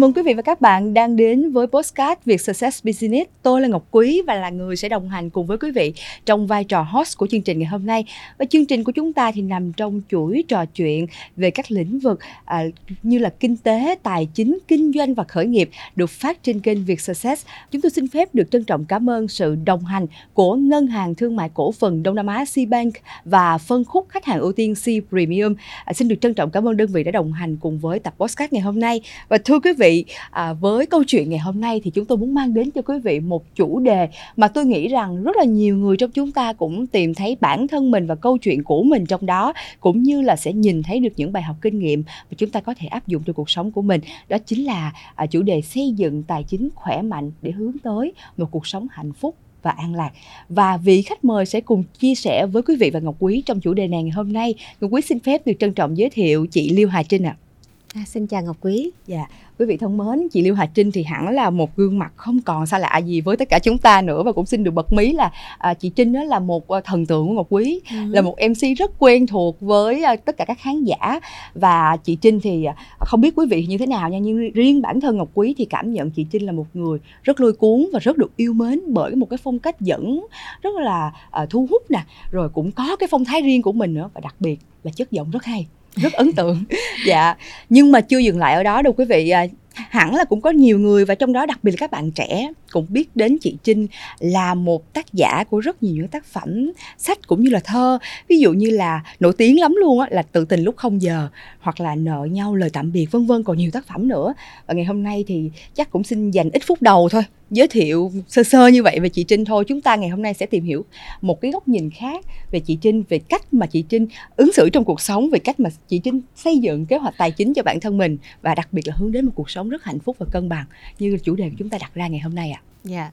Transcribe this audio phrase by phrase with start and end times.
[0.00, 3.30] mừng quý vị và các bạn đang đến với Postcard Việt Success Business.
[3.42, 5.92] Tôi là Ngọc Quý và là người sẽ đồng hành cùng với quý vị
[6.26, 8.04] trong vai trò host của chương trình ngày hôm nay.
[8.38, 11.98] Và chương trình của chúng ta thì nằm trong chuỗi trò chuyện về các lĩnh
[11.98, 12.64] vực à,
[13.02, 16.84] như là kinh tế, tài chính, kinh doanh và khởi nghiệp được phát trên kênh
[16.84, 17.46] Việt Success.
[17.70, 21.14] Chúng tôi xin phép được trân trọng cảm ơn sự đồng hành của Ngân hàng
[21.14, 22.94] Thương mại Cổ phần Đông Nam Á Bank
[23.24, 25.54] và phân khúc khách hàng ưu tiên C Premium.
[25.84, 28.14] À, xin được trân trọng cảm ơn đơn vị đã đồng hành cùng với tập
[28.18, 29.00] Postcard ngày hôm nay.
[29.28, 29.89] Và thưa quý vị,
[30.30, 32.98] à, với câu chuyện ngày hôm nay thì chúng tôi muốn mang đến cho quý
[32.98, 36.52] vị một chủ đề mà tôi nghĩ rằng rất là nhiều người trong chúng ta
[36.52, 40.22] cũng tìm thấy bản thân mình và câu chuyện của mình trong đó cũng như
[40.22, 42.86] là sẽ nhìn thấy được những bài học kinh nghiệm mà chúng ta có thể
[42.86, 46.22] áp dụng trong cuộc sống của mình đó chính là à, chủ đề xây dựng
[46.22, 50.10] tài chính khỏe mạnh để hướng tới một cuộc sống hạnh phúc và an lạc.
[50.48, 53.60] Và vị khách mời sẽ cùng chia sẻ với quý vị và Ngọc Quý trong
[53.60, 54.54] chủ đề này ngày hôm nay.
[54.80, 57.36] Ngọc Quý xin phép được trân trọng giới thiệu chị Liêu Hà Trinh ạ.
[57.38, 57.50] À.
[57.94, 58.90] À, xin chào Ngọc Quý.
[59.06, 59.26] Dạ,
[59.60, 62.40] quý vị thân mến, chị Liêu Hà Trinh thì hẳn là một gương mặt không
[62.40, 64.22] còn xa lạ gì với tất cả chúng ta nữa.
[64.22, 67.06] Và cũng xin được bật mí là à, chị Trinh đó là một à, thần
[67.06, 67.96] tượng của Ngọc Quý, ừ.
[68.08, 71.20] là một MC rất quen thuộc với à, tất cả các khán giả.
[71.54, 74.82] Và chị Trinh thì à, không biết quý vị như thế nào nha nhưng riêng
[74.82, 77.86] bản thân Ngọc Quý thì cảm nhận chị Trinh là một người rất lôi cuốn
[77.92, 80.26] và rất được yêu mến bởi một cái phong cách dẫn
[80.62, 83.94] rất là à, thu hút nè, rồi cũng có cái phong thái riêng của mình
[83.94, 84.10] nữa.
[84.14, 86.64] Và đặc biệt là chất giọng rất hay rất ấn tượng.
[87.06, 87.34] Dạ.
[87.68, 90.50] Nhưng mà chưa dừng lại ở đó đâu quý vị à, hẳn là cũng có
[90.50, 93.56] nhiều người và trong đó đặc biệt là các bạn trẻ cũng biết đến chị
[93.62, 93.86] Trinh
[94.18, 97.98] là một tác giả của rất nhiều những tác phẩm sách cũng như là thơ.
[98.28, 101.28] Ví dụ như là nổi tiếng lắm luôn á, là tự tình lúc không giờ
[101.60, 104.34] hoặc là nợ nhau lời tạm biệt, vân vân, còn nhiều tác phẩm nữa.
[104.66, 108.12] Và ngày hôm nay thì chắc cũng xin dành ít phút đầu thôi, giới thiệu
[108.28, 109.64] sơ sơ như vậy về chị Trinh thôi.
[109.68, 110.84] Chúng ta ngày hôm nay sẽ tìm hiểu
[111.20, 114.70] một cái góc nhìn khác về chị Trinh, về cách mà chị Trinh ứng xử
[114.70, 117.62] trong cuộc sống, về cách mà chị Trinh xây dựng kế hoạch tài chính cho
[117.62, 120.16] bản thân mình và đặc biệt là hướng đến một cuộc sống rất hạnh phúc
[120.18, 120.64] và cân bằng
[120.98, 122.60] như chủ đề của chúng ta đặt ra ngày hôm nay ạ.
[122.64, 122.68] À.
[122.84, 123.12] Dạ, yeah.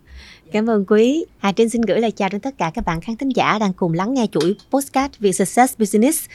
[0.51, 1.25] cảm ơn Quý.
[1.37, 3.73] Hà Trinh xin gửi lời chào đến tất cả các bạn khán thính giả đang
[3.73, 6.27] cùng lắng nghe chuỗi postcard về Success Business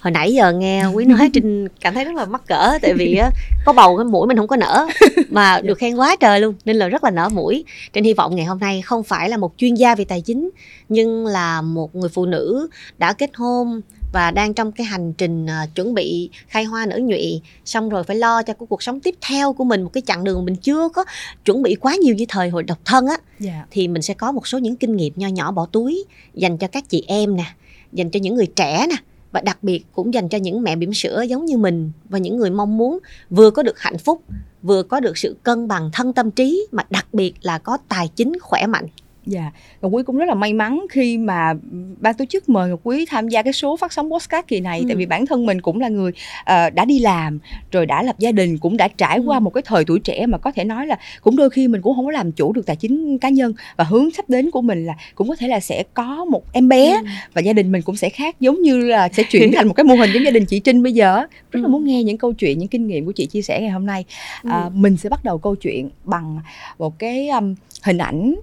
[0.00, 3.20] hồi nãy giờ nghe quý nói trinh cảm thấy rất là mắc cỡ tại vì
[3.64, 4.86] có bầu cái mũi mình không có nở
[5.30, 8.36] mà được khen quá trời luôn nên là rất là nở mũi trên hy vọng
[8.36, 10.50] ngày hôm nay không phải là một chuyên gia về tài chính
[10.88, 13.80] nhưng là một người phụ nữ đã kết hôn
[14.16, 18.04] và đang trong cái hành trình uh, chuẩn bị khai hoa nở nhụy xong rồi
[18.04, 20.56] phải lo cho cái cuộc sống tiếp theo của mình một cái chặng đường mình
[20.56, 21.04] chưa có
[21.44, 23.22] chuẩn bị quá nhiều như thời hồi độc thân á yeah.
[23.40, 23.66] Dạ.
[23.70, 26.04] thì mình sẽ có một số những kinh nghiệm nho nhỏ bỏ túi
[26.34, 27.44] dành cho các chị em nè
[27.92, 28.96] dành cho những người trẻ nè
[29.32, 32.36] và đặc biệt cũng dành cho những mẹ bỉm sữa giống như mình và những
[32.36, 32.98] người mong muốn
[33.30, 34.22] vừa có được hạnh phúc
[34.62, 38.08] vừa có được sự cân bằng thân tâm trí mà đặc biệt là có tài
[38.16, 38.86] chính khỏe mạnh
[39.26, 39.50] Dạ,
[39.82, 41.54] Ngọc Quý cũng rất là may mắn khi mà
[42.00, 44.78] ban tổ chức mời Ngọc Quý tham gia cái số phát sóng podcast kỳ này
[44.78, 44.84] ừ.
[44.88, 46.10] tại vì bản thân mình cũng là người
[46.40, 47.38] uh, đã đi làm
[47.72, 49.40] rồi đã lập gia đình cũng đã trải qua ừ.
[49.40, 51.96] một cái thời tuổi trẻ mà có thể nói là cũng đôi khi mình cũng
[51.96, 54.86] không có làm chủ được tài chính cá nhân và hướng sắp đến của mình
[54.86, 57.04] là cũng có thể là sẽ có một em bé ừ.
[57.34, 59.84] và gia đình mình cũng sẽ khác giống như là sẽ chuyển thành một cái
[59.84, 61.16] mô hình giống gia đình chị Trinh bây giờ
[61.50, 61.68] rất là ừ.
[61.68, 64.04] muốn nghe những câu chuyện những kinh nghiệm của chị chia sẻ ngày hôm nay
[64.48, 66.38] uh, mình sẽ bắt đầu câu chuyện bằng
[66.78, 67.54] một cái um,
[67.86, 68.34] hình ảnh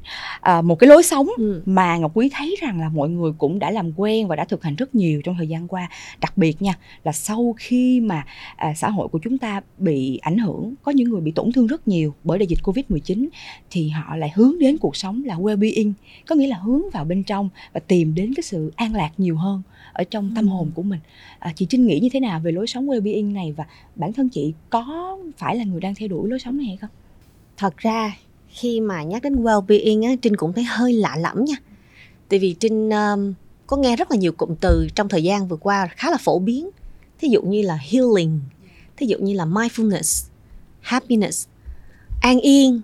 [0.49, 1.61] uh, một cái lối sống ừ.
[1.65, 4.63] mà ngọc quý thấy rằng là mọi người cũng đã làm quen và đã thực
[4.63, 5.89] hành rất nhiều trong thời gian qua.
[6.21, 6.73] Đặc biệt nha
[7.03, 11.09] là sau khi mà à, xã hội của chúng ta bị ảnh hưởng có những
[11.09, 13.29] người bị tổn thương rất nhiều bởi đại dịch covid 19
[13.71, 15.93] thì họ lại hướng đến cuộc sống là well-being
[16.27, 19.37] có nghĩa là hướng vào bên trong và tìm đến cái sự an lạc nhiều
[19.37, 19.61] hơn
[19.93, 20.99] ở trong tâm hồn của mình.
[21.39, 23.65] À, chị trinh nghĩ như thế nào về lối sống well-being này và
[23.95, 26.89] bản thân chị có phải là người đang theo đuổi lối sống này hay không?
[27.57, 28.15] Thật ra
[28.53, 31.55] khi mà nhắc đến well-being á, Trinh cũng thấy hơi lạ lẫm nha.
[32.29, 33.33] Tại vì Trinh um,
[33.67, 36.39] có nghe rất là nhiều cụm từ trong thời gian vừa qua khá là phổ
[36.39, 36.69] biến.
[37.19, 38.39] Thí dụ như là healing,
[38.97, 40.29] thí dụ như là mindfulness,
[40.81, 41.47] happiness,
[42.21, 42.81] an yên.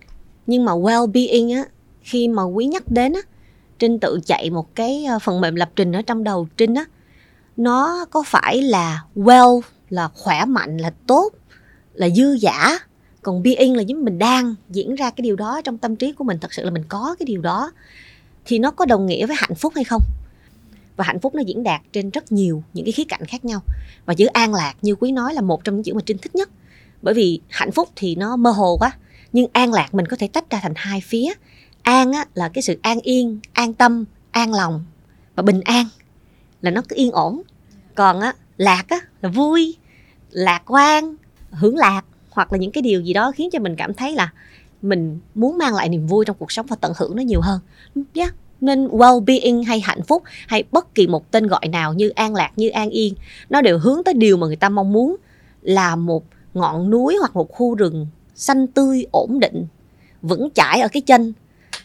[0.48, 1.66] Nhưng mà well-being á,
[2.02, 3.22] khi mà quý nhắc đến á,
[3.80, 6.86] Trinh tự chạy một cái ờ, phần mềm lập trình ở trong đầu Trinh á,
[7.58, 11.34] nó có phải là well là khỏe mạnh là tốt
[11.94, 12.80] là dư giả
[13.22, 16.24] còn being là giống mình đang diễn ra cái điều đó trong tâm trí của
[16.24, 17.72] mình thật sự là mình có cái điều đó
[18.46, 20.02] thì nó có đồng nghĩa với hạnh phúc hay không?
[20.96, 23.62] Và hạnh phúc nó diễn đạt trên rất nhiều những cái khía cạnh khác nhau.
[24.06, 26.36] Và chữ an lạc như quý nói là một trong những chữ mà trinh thích
[26.36, 26.50] nhất.
[27.02, 28.92] Bởi vì hạnh phúc thì nó mơ hồ quá
[29.34, 31.34] nhưng an lạc mình có thể tách ra thành hai phía.
[31.82, 34.86] An á, là cái sự an yên an tâm an lòng
[35.36, 35.86] và bình an
[36.62, 37.42] là nó cứ yên ổn.
[37.96, 39.76] Còn á, lạc á, là vui
[40.32, 41.16] lạc quan
[41.52, 44.32] hưởng lạc hoặc là những cái điều gì đó khiến cho mình cảm thấy là
[44.82, 47.60] mình muốn mang lại niềm vui trong cuộc sống và tận hưởng nó nhiều hơn.
[48.14, 48.34] Yeah.
[48.62, 52.52] nên well-being hay hạnh phúc hay bất kỳ một tên gọi nào như an lạc,
[52.56, 53.14] như an yên,
[53.50, 55.16] nó đều hướng tới điều mà người ta mong muốn
[55.62, 56.24] là một
[56.54, 59.66] ngọn núi hoặc một khu rừng xanh tươi, ổn định,
[60.22, 61.34] vững chãi ở cái chân.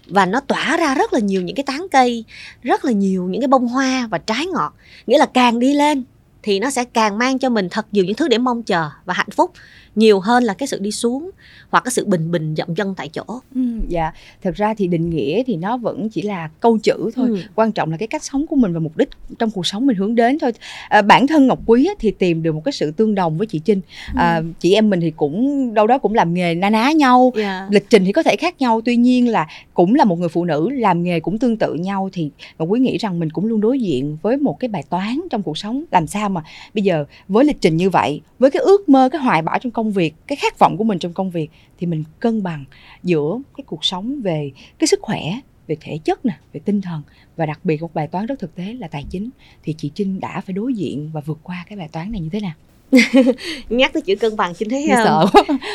[0.06, 2.24] Và nó tỏa ra rất là nhiều những cái tán cây,
[2.62, 4.74] rất là nhiều những cái bông hoa và trái ngọt.
[5.06, 6.04] Nghĩa là càng đi lên
[6.42, 9.14] thì nó sẽ càng mang cho mình thật nhiều những thứ để mong chờ và
[9.14, 9.50] hạnh phúc
[9.94, 11.30] nhiều hơn là cái sự đi xuống
[11.70, 13.24] hoặc cái sự bình bình dậm chân tại chỗ
[13.54, 14.12] ừ, dạ
[14.42, 17.36] thật ra thì định nghĩa thì nó vẫn chỉ là câu chữ thôi ừ.
[17.54, 19.08] quan trọng là cái cách sống của mình và mục đích
[19.38, 20.52] trong cuộc sống mình hướng đến thôi
[20.88, 23.58] à, bản thân ngọc quý thì tìm được một cái sự tương đồng với chị
[23.58, 23.80] trinh
[24.14, 24.44] à, ừ.
[24.60, 27.44] chị em mình thì cũng đâu đó cũng làm nghề na ná nhau yeah.
[27.44, 27.68] Dạ.
[27.70, 30.44] lịch trình thì có thể khác nhau tuy nhiên là cũng là một người phụ
[30.44, 33.60] nữ làm nghề cũng tương tự nhau thì ngọc quý nghĩ rằng mình cũng luôn
[33.60, 36.42] đối diện với một cái bài toán trong cuộc sống làm sao mà
[36.74, 39.70] bây giờ với lịch trình như vậy với cái ước mơ cái hoài bão trong
[39.72, 42.64] công việc cái khát vọng của mình trong công việc thì mình cân bằng
[43.02, 45.20] giữa cái cuộc sống về cái sức khỏe
[45.66, 47.02] về thể chất nè về tinh thần
[47.36, 49.30] và đặc biệt một bài toán rất thực tế là tài chính.
[49.62, 52.28] Thì chị Trinh đã phải đối diện và vượt qua cái bài toán này như
[52.32, 52.52] thế nào?
[53.68, 55.26] Nhắc tới chữ cân bằng Trinh thấy sợ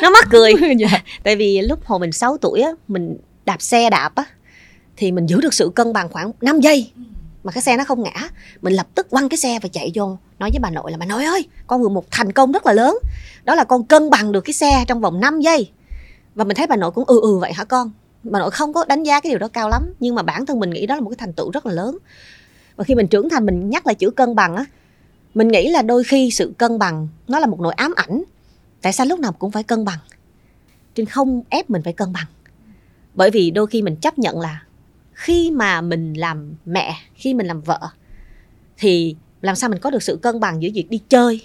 [0.02, 0.52] nó mắc cười.
[0.78, 1.02] Dạ.
[1.22, 4.24] tại vì lúc hồi mình 6 tuổi á mình đạp xe đạp á
[4.96, 6.90] thì mình giữ được sự cân bằng khoảng 5 giây
[7.44, 8.28] mà cái xe nó không ngã.
[8.62, 10.18] Mình lập tức quăng cái xe và chạy vô.
[10.38, 12.72] Nói với bà nội là, bà nội ơi, con vừa một thành công rất là
[12.72, 12.98] lớn.
[13.44, 15.70] Đó là con cân bằng được cái xe trong vòng 5 giây.
[16.34, 17.90] Và mình thấy bà nội cũng ừ ừ vậy hả con?
[18.22, 20.60] Bà nội không có đánh giá cái điều đó cao lắm, nhưng mà bản thân
[20.60, 21.98] mình nghĩ đó là một cái thành tựu rất là lớn.
[22.76, 24.64] Và khi mình trưởng thành, mình nhắc lại chữ cân bằng á,
[25.34, 28.22] mình nghĩ là đôi khi sự cân bằng nó là một nỗi ám ảnh.
[28.82, 29.98] Tại sao lúc nào cũng phải cân bằng?
[30.94, 32.26] Trên không ép mình phải cân bằng.
[33.14, 34.62] Bởi vì đôi khi mình chấp nhận là
[35.20, 37.80] khi mà mình làm mẹ, khi mình làm vợ,
[38.78, 41.42] thì làm sao mình có được sự cân bằng giữa việc đi chơi,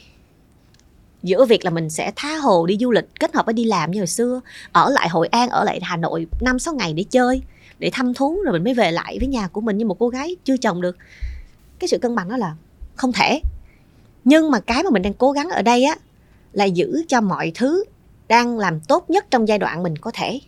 [1.24, 3.92] giữa việc là mình sẽ tha hồ đi du lịch, kết hợp với đi làm
[3.92, 4.42] như hồi xưa,
[4.72, 7.42] ở lại hội an, ở lại hà nội năm, sáu ngày để chơi,
[7.80, 10.10] để thăm thú rồi mình mới về lại với nhà của mình như một cô
[10.10, 10.98] gái chưa chồng được.
[11.80, 12.56] Cái sự cân bằng đó là
[12.96, 13.42] không thể.
[14.24, 15.96] Nhưng mà cái mà mình đang cố gắng ở đây á,
[16.54, 17.84] là giữ cho mọi thứ
[18.28, 20.40] đang làm tốt nhất trong giai đoạn mình có thể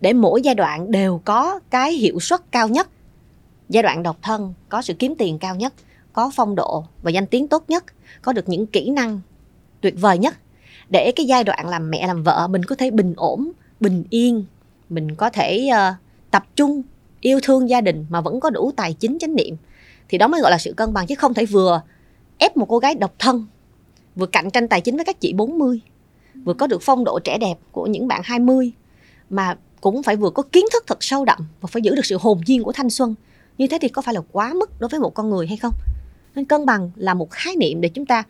[0.00, 2.88] để mỗi giai đoạn đều có cái hiệu suất cao nhất.
[3.68, 5.72] Giai đoạn độc thân có sự kiếm tiền cao nhất
[6.12, 7.84] có phong độ và danh tiếng tốt nhất
[8.22, 9.20] có được những kỹ năng
[9.80, 10.36] tuyệt vời nhất.
[10.90, 14.44] Để cái giai đoạn làm mẹ làm vợ mình có thể bình ổn bình yên
[14.88, 15.94] mình có thể uh,
[16.30, 16.82] tập trung
[17.20, 19.56] yêu thương gia đình mà vẫn có đủ tài chính chánh niệm
[20.08, 21.82] thì đó mới gọi là sự cân bằng chứ không thể vừa
[22.38, 23.46] ép một cô gái độc thân
[24.16, 25.80] vừa cạnh tranh tài chính với các chị 40
[26.44, 28.72] vừa có được phong độ trẻ đẹp của những bạn 20
[29.30, 32.16] mà cũng phải vừa có kiến thức thật sâu đậm và phải giữ được sự
[32.20, 33.14] hồn nhiên của thanh xuân.
[33.58, 35.72] Như thế thì có phải là quá mức đối với một con người hay không?
[36.34, 38.22] Nên cân bằng là một khái niệm để chúng ta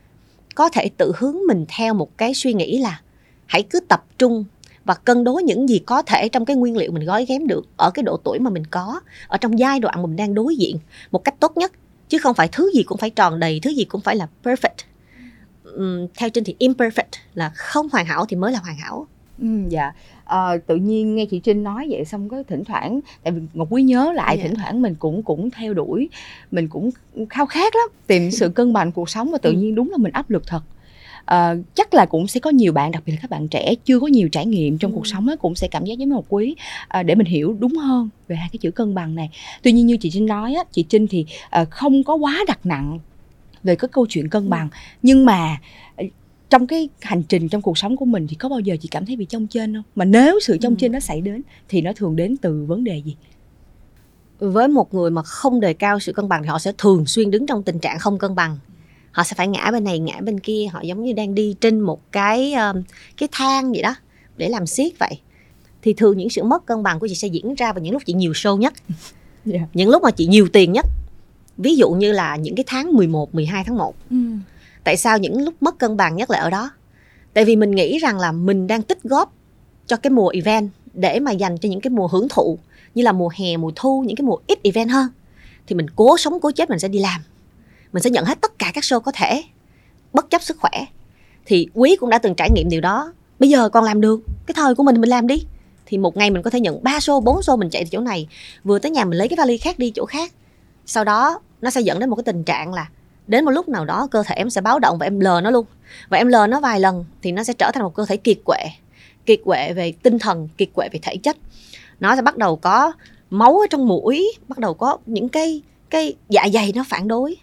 [0.54, 3.00] có thể tự hướng mình theo một cái suy nghĩ là
[3.46, 4.44] hãy cứ tập trung
[4.84, 7.66] và cân đối những gì có thể trong cái nguyên liệu mình gói ghém được
[7.76, 10.76] ở cái độ tuổi mà mình có ở trong giai đoạn mình đang đối diện
[11.10, 11.72] một cách tốt nhất.
[12.08, 16.08] Chứ không phải thứ gì cũng phải tròn đầy thứ gì cũng phải là perfect.
[16.16, 17.04] Theo trên thì imperfect
[17.34, 19.06] là không hoàn hảo thì mới là hoàn hảo.
[19.38, 19.92] Ừ, dạ
[20.26, 23.68] à, tự nhiên nghe chị Trinh nói vậy xong có thỉnh thoảng tại vì Ngọc
[23.70, 24.38] Quý nhớ lại yeah.
[24.38, 24.48] Dạ.
[24.48, 26.08] thỉnh thoảng mình cũng cũng theo đuổi
[26.50, 26.90] mình cũng
[27.30, 29.56] khao khát lắm tìm sự cân bằng cuộc sống và tự ừ.
[29.56, 30.62] nhiên đúng là mình áp lực thật
[31.24, 34.00] à, chắc là cũng sẽ có nhiều bạn đặc biệt là các bạn trẻ chưa
[34.00, 34.94] có nhiều trải nghiệm trong ừ.
[34.94, 36.54] cuộc sống ấy, cũng sẽ cảm giác giống như Ngọc Quý
[36.88, 39.30] à, để mình hiểu đúng hơn về hai cái chữ cân bằng này
[39.62, 42.66] tuy nhiên như chị Trinh nói á, chị Trinh thì à, không có quá đặt
[42.66, 42.98] nặng
[43.62, 44.48] về cái câu chuyện cân ừ.
[44.48, 44.68] bằng
[45.02, 45.58] nhưng mà
[46.50, 49.06] trong cái hành trình trong cuộc sống của mình thì có bao giờ chị cảm
[49.06, 49.82] thấy bị trông trên không?
[49.94, 50.76] Mà nếu sự trông ừ.
[50.80, 53.16] trên nó xảy đến thì nó thường đến từ vấn đề gì?
[54.38, 57.30] Với một người mà không đề cao sự cân bằng thì họ sẽ thường xuyên
[57.30, 58.58] đứng trong tình trạng không cân bằng.
[59.10, 60.66] Họ sẽ phải ngã bên này ngã bên kia.
[60.72, 62.82] Họ giống như đang đi trên một cái um,
[63.16, 63.94] cái thang vậy đó
[64.36, 65.20] để làm siết vậy.
[65.82, 68.02] Thì thường những sự mất cân bằng của chị sẽ diễn ra vào những lúc
[68.06, 68.74] chị nhiều show nhất.
[68.88, 68.98] Yeah.
[69.44, 69.60] Dạ.
[69.74, 70.86] những lúc mà chị nhiều tiền nhất.
[71.58, 74.16] Ví dụ như là những cái tháng 11, 12 tháng 1 ừ
[74.86, 76.70] tại sao những lúc mất cân bằng nhất là ở đó?
[77.34, 79.32] Tại vì mình nghĩ rằng là mình đang tích góp
[79.86, 82.58] cho cái mùa event để mà dành cho những cái mùa hưởng thụ,
[82.94, 85.08] như là mùa hè, mùa thu, những cái mùa ít event hơn.
[85.66, 87.20] Thì mình cố sống, cố chết mình sẽ đi làm.
[87.92, 89.42] Mình sẽ nhận hết tất cả các show có thể,
[90.12, 90.86] bất chấp sức khỏe.
[91.46, 93.12] Thì quý cũng đã từng trải nghiệm điều đó.
[93.38, 94.20] Bây giờ còn làm được.
[94.46, 95.46] Cái thời của mình mình làm đi.
[95.86, 98.00] Thì một ngày mình có thể nhận 3 show 4 show mình chạy từ chỗ
[98.00, 98.28] này.
[98.64, 100.32] Vừa tới nhà mình lấy cái vali khác đi chỗ khác.
[100.86, 102.88] Sau đó nó sẽ dẫn đến một cái tình trạng là
[103.26, 105.50] đến một lúc nào đó, cơ thể em sẽ báo động và em lờ nó
[105.50, 105.66] luôn.
[106.08, 108.38] Và em lờ nó vài lần thì nó sẽ trở thành một cơ thể kiệt
[108.44, 108.58] quệ
[109.26, 111.36] kiệt quệ về tinh thần, kiệt quệ về thể chất.
[112.00, 112.92] Nó sẽ bắt đầu có
[113.30, 117.36] máu ở trong mũi, bắt đầu có những cái cái dạ dày nó phản đối,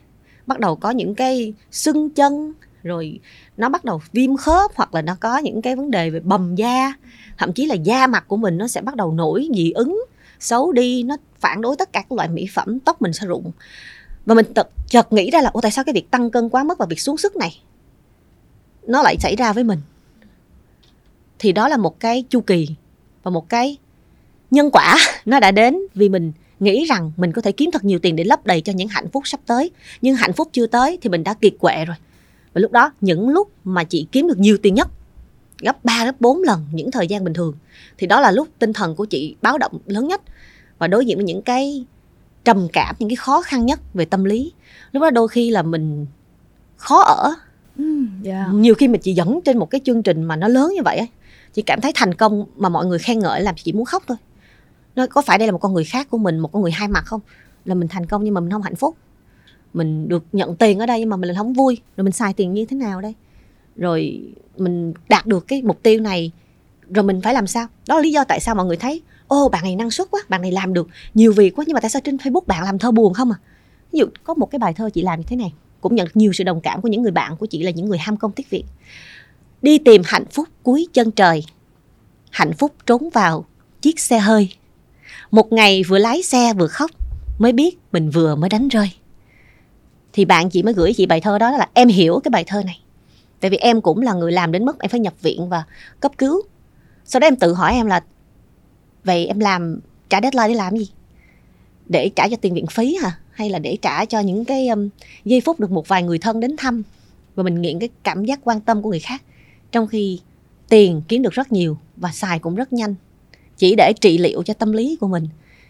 [0.47, 3.19] bắt đầu có những cái sưng chân, rồi
[3.57, 6.55] nó bắt đầu viêm khớp hoặc là nó có những cái vấn đề về bầm
[6.55, 6.93] da.
[7.37, 10.03] Thậm chí là da mặt của mình nó sẽ bắt đầu nổi dị ứng,
[10.39, 13.51] xấu đi, nó phản đối tất cả các loại mỹ phẩm, tóc mình sẽ rụng
[14.25, 16.63] và mình chợt, chợt nghĩ ra là ô tại sao cái việc tăng cân quá
[16.63, 17.61] mức và việc xuống sức này
[18.87, 19.79] nó lại xảy ra với mình?
[21.39, 22.67] Thì đó là một cái chu kỳ
[23.23, 23.77] và một cái
[24.51, 27.99] nhân quả nó đã đến vì mình nghĩ rằng mình có thể kiếm thật nhiều
[27.99, 29.71] tiền để lấp đầy cho những hạnh phúc sắp tới.
[30.01, 31.95] Nhưng hạnh phúc chưa tới thì mình đã kiệt quệ rồi.
[32.53, 34.87] Và lúc đó những lúc mà chị kiếm được nhiều tiền nhất
[35.59, 37.55] gấp 3 gấp 4 lần những thời gian bình thường
[37.97, 40.21] thì đó là lúc tinh thần của chị báo động lớn nhất.
[40.77, 41.85] Và đối diện với những cái
[42.43, 44.53] trầm cảm những cái khó khăn nhất về tâm lý.
[44.91, 46.05] Lúc đó đôi khi là mình
[46.77, 47.33] khó ở.
[47.77, 47.89] Yeah.
[48.21, 48.47] Dạ.
[48.53, 50.97] nhiều khi mình chỉ dẫn trên một cái chương trình mà nó lớn như vậy
[50.97, 51.09] ấy,
[51.53, 54.17] chị cảm thấy thành công mà mọi người khen ngợi làm chị muốn khóc thôi.
[54.95, 56.87] Nó có phải đây là một con người khác của mình một con người hai
[56.87, 57.21] mặt không?
[57.65, 58.95] Là mình thành công nhưng mà mình không hạnh phúc.
[59.73, 61.81] Mình được nhận tiền ở đây nhưng mà mình không vui.
[61.97, 63.13] Rồi mình xài tiền như thế nào đây?
[63.75, 64.21] Rồi
[64.57, 66.31] mình đạt được cái mục tiêu này
[66.89, 67.67] rồi mình phải làm sao?
[67.87, 70.21] Đó là lý do tại sao mọi người thấy ô, bạn này năng suất quá,
[70.29, 72.79] bạn này làm được nhiều việc quá, nhưng mà tại sao trên facebook bạn làm
[72.79, 73.37] thơ buồn không à?
[73.91, 76.33] Ví dụ, có một cái bài thơ chị làm như thế này, cũng nhận nhiều
[76.33, 78.49] sự đồng cảm của những người bạn của chị là những người ham công tiếc
[78.49, 78.63] việc.
[79.61, 81.43] Đi tìm hạnh phúc cuối chân trời,
[82.31, 83.45] hạnh phúc trốn vào
[83.81, 84.49] chiếc xe hơi.
[85.31, 86.91] Một ngày vừa lái xe vừa khóc,
[87.39, 88.91] mới biết mình vừa mới đánh rơi.
[90.13, 92.63] Thì bạn chị mới gửi chị bài thơ đó là em hiểu cái bài thơ
[92.65, 92.79] này.
[93.39, 95.63] Tại vì em cũng là người làm đến mức em phải nhập viện và
[95.99, 96.41] cấp cứu.
[97.05, 98.03] Sau đó em tự hỏi em là
[99.03, 99.79] vậy em làm
[100.09, 100.89] trả deadline để làm gì?
[101.89, 103.17] Để trả cho tiền viện phí hả?
[103.31, 104.89] Hay là để trả cho những cái um,
[105.25, 106.83] giây phút được một vài người thân đến thăm
[107.35, 109.21] và mình nghiện cái cảm giác quan tâm của người khác?
[109.71, 110.19] Trong khi
[110.69, 112.95] tiền kiếm được rất nhiều và xài cũng rất nhanh.
[113.57, 115.27] Chỉ để trị liệu cho tâm lý của mình.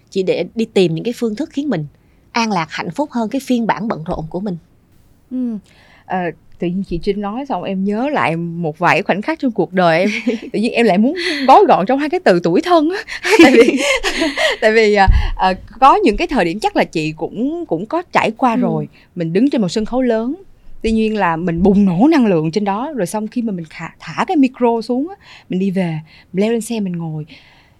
[0.09, 1.85] Chỉ để đi tìm những cái phương thức khiến mình
[2.31, 4.57] an lạc hạnh phúc hơn cái phiên bản bận rộn của mình.
[5.31, 5.57] Ừ.
[6.05, 6.25] à,
[6.63, 9.73] tự nhiên chị Trinh nói xong em nhớ lại một vài khoảnh khắc trong cuộc
[9.73, 10.09] đời em.
[10.53, 11.15] Tự nhiên em lại muốn
[11.47, 12.97] gói gọn trong hai cái từ tuổi thân á.
[13.43, 13.77] Tại vì
[14.61, 18.01] tại vì à, à, có những cái thời điểm chắc là chị cũng cũng có
[18.11, 18.59] trải qua ừ.
[18.61, 18.87] rồi.
[19.15, 20.35] Mình đứng trên một sân khấu lớn
[20.81, 23.65] tuy nhiên là mình bùng nổ năng lượng trên đó rồi xong khi mà mình
[23.69, 25.15] thả, thả cái micro xuống á
[25.49, 25.99] mình đi về
[26.33, 27.25] mình leo lên xe mình ngồi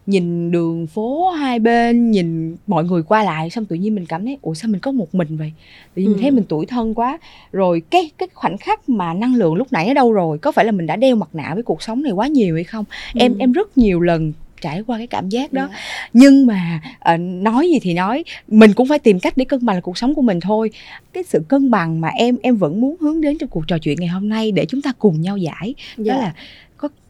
[0.06, 4.26] nhìn đường phố hai bên nhìn mọi người qua lại xong tự nhiên mình cảm
[4.26, 5.52] thấy ủa sao mình có một mình vậy
[5.96, 6.14] tự nhiên ừ.
[6.14, 7.20] mình thấy mình tuổi thân quá
[7.52, 10.66] rồi cái cái khoảnh khắc mà năng lượng lúc nãy ở đâu rồi có phải
[10.66, 13.20] là mình đã đeo mặt nạ với cuộc sống này quá nhiều hay không ừ.
[13.20, 14.34] em em rất nhiều lần
[14.64, 15.72] trải qua cái cảm giác đó yeah.
[15.72, 15.78] Dạ.
[16.14, 16.82] nhưng mà
[17.14, 20.16] uh, nói gì thì nói mình cũng phải tìm cách để cân bằng cuộc sống
[20.16, 20.72] của mình thôi
[21.14, 23.98] cái sự cân bằng mà em em vẫn muốn hướng đến trong cuộc trò chuyện
[24.00, 25.98] ngày hôm nay để chúng ta cùng nhau giải yeah.
[25.98, 26.18] đó dạ.
[26.18, 26.34] là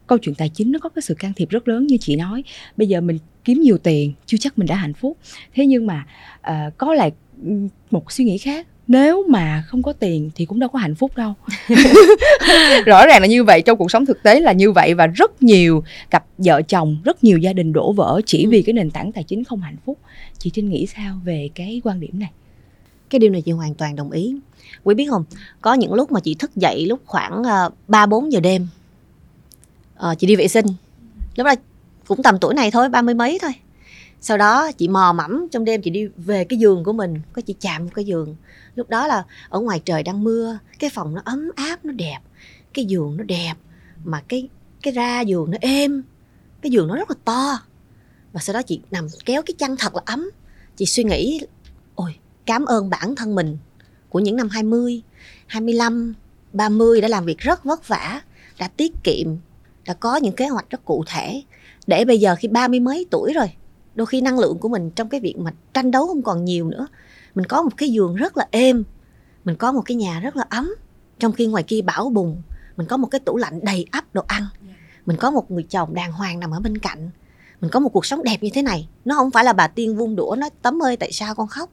[0.07, 2.43] câu chuyện tài chính nó có cái sự can thiệp rất lớn như chị nói.
[2.77, 5.17] Bây giờ mình kiếm nhiều tiền chưa chắc mình đã hạnh phúc.
[5.55, 6.05] Thế nhưng mà
[6.39, 7.11] uh, có lại
[7.91, 8.67] một suy nghĩ khác.
[8.87, 11.33] Nếu mà không có tiền thì cũng đâu có hạnh phúc đâu.
[12.85, 15.43] Rõ ràng là như vậy trong cuộc sống thực tế là như vậy và rất
[15.43, 18.49] nhiều cặp vợ chồng rất nhiều gia đình đổ vỡ chỉ ừ.
[18.49, 19.97] vì cái nền tảng tài chính không hạnh phúc.
[20.37, 22.31] Chị trinh nghĩ sao về cái quan điểm này?
[23.09, 24.35] Cái điều này chị hoàn toàn đồng ý.
[24.83, 25.25] Quý biết không
[25.61, 28.67] có những lúc mà chị thức dậy lúc khoảng ờ, ba bốn giờ đêm
[29.99, 30.65] uh, chị đi vệ sinh.
[31.35, 31.53] Lúc đó
[32.07, 33.51] cũng tầm tuổi này thôi ba mươi mấy thôi.
[34.21, 37.41] Sau đó chị mò mẫm trong đêm chị đi về cái giường của mình có
[37.41, 38.35] chị chạm cái giường.
[38.75, 42.19] Lúc đó là ở ngoài trời đang mưa cái phòng nó ấm áp nó đẹp
[42.73, 43.53] cái giường nó đẹp
[44.03, 44.49] mà cái
[44.81, 46.03] cái ra giường nó êm
[46.61, 47.59] cái giường nó rất là to.
[48.33, 50.29] Và sau đó chị nằm kéo cái chăn thật là ấm.
[50.75, 51.41] Chị suy nghĩ
[51.95, 53.57] ôi cảm ơn bản thân mình
[54.09, 55.01] của những năm 20,
[55.47, 56.13] 25,
[56.53, 58.21] 30 đã làm việc rất vất vả,
[58.59, 59.27] đã tiết kiệm,
[59.85, 61.43] đã có những kế hoạch rất cụ thể.
[61.87, 63.51] Để bây giờ khi ba mươi mấy tuổi rồi,
[63.95, 66.69] đôi khi năng lượng của mình trong cái việc mà tranh đấu không còn nhiều
[66.69, 66.87] nữa.
[67.35, 68.83] Mình có một cái giường rất là êm,
[69.43, 70.75] mình có một cái nhà rất là ấm.
[71.19, 72.41] Trong khi ngoài kia bão bùng,
[72.77, 74.43] mình có một cái tủ lạnh đầy ắp đồ ăn.
[75.05, 77.09] Mình có một người chồng đàng hoàng nằm ở bên cạnh.
[77.61, 78.87] Mình có một cuộc sống đẹp như thế này.
[79.05, 81.69] Nó không phải là bà tiên vung đũa nói, tấm ơi, tại sao con khóc?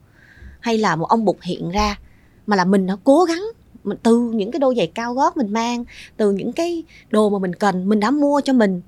[0.61, 1.99] Hay là một ông bụt hiện ra,
[2.47, 3.43] mà là mình nó cố gắng
[3.85, 5.85] mình từ những cái đôi giày cao gót mình mang
[6.17, 8.81] từ những cái đồ mà mình cần mình đã mua cho mình.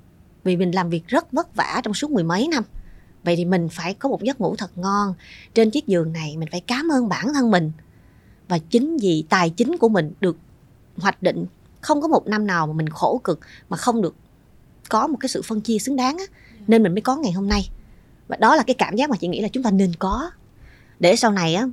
[0.44, 2.64] Vì mình làm việc rất vất vả trong suốt mười mấy năm.
[3.24, 5.14] Vậy thì mình phải có một giấc ngủ thật ngon.
[5.54, 7.72] Trên chiếc giường này mình phải cảm ơn bản thân mình.
[8.48, 10.36] Và chính vì tài chính của mình được
[10.96, 11.46] hoạch định
[11.80, 14.14] không có một năm nào mà mình khổ cực mà không được
[14.88, 16.24] có một cái sự phân chia xứng đáng á
[16.66, 17.70] nên mình mới có ngày hôm nay.
[18.28, 20.30] Và đó là cái cảm giác mà chị nghĩ là chúng ta nên có.
[21.00, 21.66] Để sau này á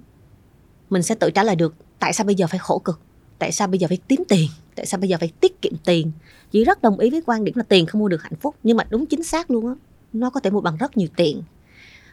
[0.90, 3.00] mình sẽ tự trả lời được tại sao bây giờ phải khổ cực
[3.39, 4.50] tại sao bây giờ phải kiếm tiền?
[4.75, 6.12] Tại sao bây giờ phải tiết kiệm tiền?
[6.51, 8.77] Chị rất đồng ý với quan điểm là tiền không mua được hạnh phúc nhưng
[8.77, 9.74] mà đúng chính xác luôn á
[10.13, 11.43] nó có thể mua bằng rất nhiều tiền.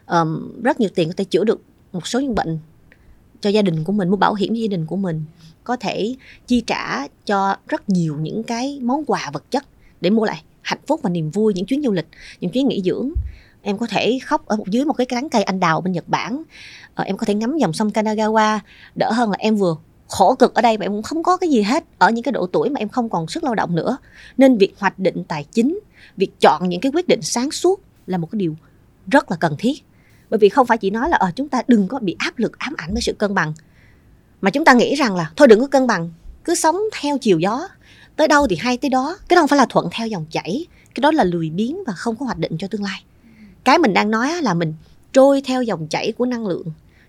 [0.07, 1.61] Um, rất nhiều tiền có thể chữa được
[1.93, 2.59] một số những bệnh
[3.41, 5.25] cho gia đình của mình mua bảo hiểm cho gia đình của mình
[5.63, 6.15] có thể
[6.47, 9.65] chi trả cho rất nhiều những cái món quà vật chất
[10.01, 12.07] để mua lại hạnh phúc và niềm vui những chuyến du lịch
[12.39, 13.11] những chuyến nghỉ dưỡng.
[13.61, 16.07] Em có thể khóc ở một dưới một cái tán cây anh đào bên Nhật
[16.07, 16.43] Bản.
[16.95, 18.59] Ờ, em có thể ngắm dòng sông Kanagawa
[18.95, 19.75] đỡ hơn là em vừa
[20.07, 21.83] khổ cực ở đây mà em cũng không có cái gì hết.
[21.97, 23.97] Ở những cái độ tuổi mà em không còn sức lao động nữa.
[24.37, 25.79] Nên việc hoạch định tài chính
[26.17, 28.55] việc chọn những cái quyết định sáng suốt là một cái điều
[29.11, 29.83] rất là cần thiết.
[30.29, 32.39] Bởi vì không phải chỉ nói là ở ờ, chúng ta đừng có bị áp
[32.39, 33.53] lực ám ảnh với sự cân bằng.
[34.41, 36.11] Mà chúng ta nghĩ rằng là thôi đừng có cân bằng
[36.43, 37.67] cứ sống theo chiều gió.
[38.15, 39.17] Tới đâu thì hay tới đó.
[39.27, 40.65] Cái đó không phải là thuận theo dòng chảy.
[40.95, 43.03] Cái đó là lười biếng và không có hoạch định cho tương lai.
[43.63, 44.73] Cái mình đang nói là mình
[45.13, 46.67] trôi theo dòng chảy của năng lượng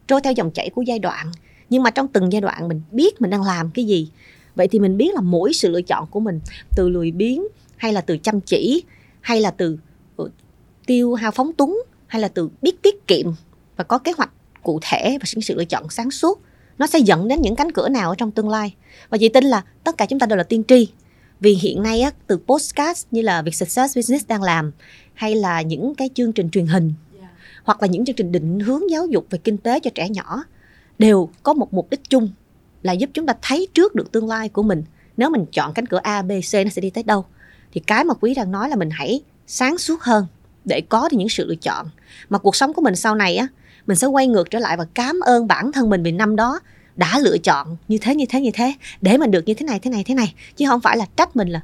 [0.09, 1.33] trôi theo dòng chảy của giai đoạn
[1.71, 4.11] nhưng mà trong từng giai đoạn mình biết mình đang làm cái gì.
[4.55, 6.41] Vậy thì mình biết là mỗi sự lựa chọn của mình
[6.77, 7.43] từ lười biếng
[7.77, 8.83] hay là từ chăm chỉ
[9.21, 9.79] hay là từ
[10.17, 10.31] ừ,
[10.87, 13.27] tiêu hao phóng túng hay là từ biết tiết kiệm
[13.77, 14.31] và có kế hoạch
[14.63, 16.41] cụ thể và những sự lựa chọn sáng suốt
[16.79, 18.75] nó sẽ dẫn đến những cánh cửa nào ở trong tương lai.
[19.09, 20.89] Và chị tin là tất cả chúng ta đều là tiên tri.
[21.41, 24.73] Vì hiện nay á, từ postcard như là việc success business đang làm
[25.15, 27.31] hay là những cái chương trình truyền hình yeah.
[27.65, 30.45] hoặc là những chương trình định hướng giáo dục về kinh tế cho trẻ nhỏ
[30.99, 32.31] đều có một mục đích chung
[32.83, 34.83] là giúp chúng ta thấy trước được tương lai của mình.
[35.17, 37.25] Nếu mình chọn cánh cửa A, B, C nó sẽ đi tới đâu?
[37.73, 40.27] Thì cái mà quý đang nói là mình hãy sáng suốt hơn
[40.65, 41.87] để có được những sự lựa chọn.
[42.29, 43.47] Mà cuộc sống của mình sau này á
[43.87, 46.61] mình sẽ quay ngược trở lại và cảm ơn bản thân mình vì năm đó
[46.97, 49.79] đã lựa chọn như thế như thế như thế để mình được như thế này
[49.79, 50.35] thế này thế này.
[50.57, 51.61] Chứ không phải là trách mình là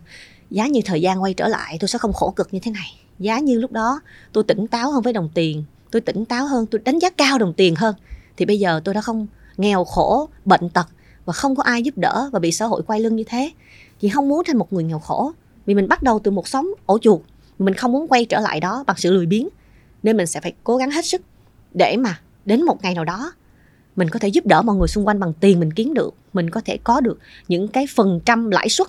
[0.50, 3.00] giá như thời gian quay trở lại tôi sẽ không khổ cực như thế này.
[3.18, 4.00] Giá như lúc đó
[4.32, 7.38] tôi tỉnh táo hơn với đồng tiền tôi tỉnh táo hơn tôi đánh giá cao
[7.38, 7.94] đồng tiền hơn
[8.36, 9.26] thì bây giờ tôi đã không
[9.56, 10.86] nghèo khổ, bệnh tật
[11.24, 13.50] và không có ai giúp đỡ và bị xã hội quay lưng như thế.
[14.00, 15.32] Chị không muốn thành một người nghèo khổ.
[15.66, 17.20] Vì mình bắt đầu từ một sống ổ chuột,
[17.58, 19.48] mình không muốn quay trở lại đó bằng sự lười biếng.
[20.02, 21.22] Nên mình sẽ phải cố gắng hết sức
[21.74, 23.32] để mà đến một ngày nào đó,
[23.96, 26.50] mình có thể giúp đỡ mọi người xung quanh bằng tiền mình kiếm được, mình
[26.50, 28.88] có thể có được những cái phần trăm lãi suất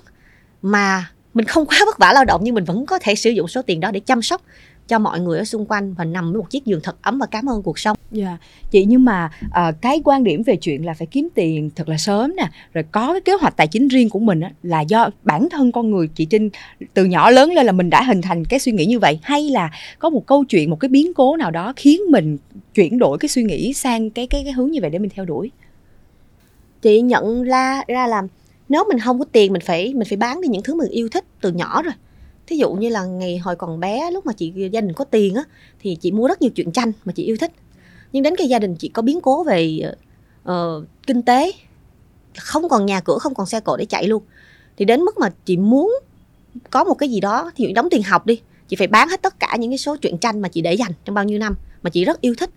[0.62, 3.48] mà mình không quá vất vả lao động nhưng mình vẫn có thể sử dụng
[3.48, 4.42] số tiền đó để chăm sóc
[4.88, 7.25] cho mọi người ở xung quanh và nằm với một chiếc giường thật ấm và
[7.25, 7.98] cảm ơn cuộc sống.
[8.12, 8.39] Dạ, yeah.
[8.72, 11.98] chị nhưng mà uh, cái quan điểm về chuyện là phải kiếm tiền thật là
[11.98, 15.10] sớm nè, rồi có cái kế hoạch tài chính riêng của mình á, là do
[15.24, 16.50] bản thân con người chị Trinh
[16.93, 19.50] từ nhỏ lớn lên là mình đã hình thành cái suy nghĩ như vậy hay
[19.50, 22.38] là có một câu chuyện một cái biến cố nào đó khiến mình
[22.74, 25.26] chuyển đổi cái suy nghĩ sang cái cái cái hướng như vậy để mình theo
[25.26, 25.52] đuổi?
[26.82, 28.21] Chị nhận ra ra là
[28.69, 31.10] nếu mình không có tiền mình phải mình phải bán đi những thứ mình yêu
[31.10, 31.93] thích từ nhỏ rồi
[32.47, 35.36] thí dụ như là ngày hồi còn bé lúc mà chị gia đình có tiền
[35.36, 35.43] á
[35.79, 37.51] thì chị mua rất nhiều truyện tranh mà chị yêu thích.
[38.12, 39.79] Nhưng đến cái gia đình chị có biến cố về
[40.49, 40.53] uh,
[41.08, 41.51] kinh tế
[42.39, 44.23] không còn nhà cửa không còn xe cộ để chạy luôn.
[44.77, 45.93] Thì đến mức mà chị muốn
[46.69, 49.39] có một cái gì đó thì đóng tiền học đi chị phải bán hết tất
[49.39, 51.89] cả những cái số truyện tranh mà chị để dành trong bao nhiêu năm mà
[51.89, 52.49] chị rất yêu thích.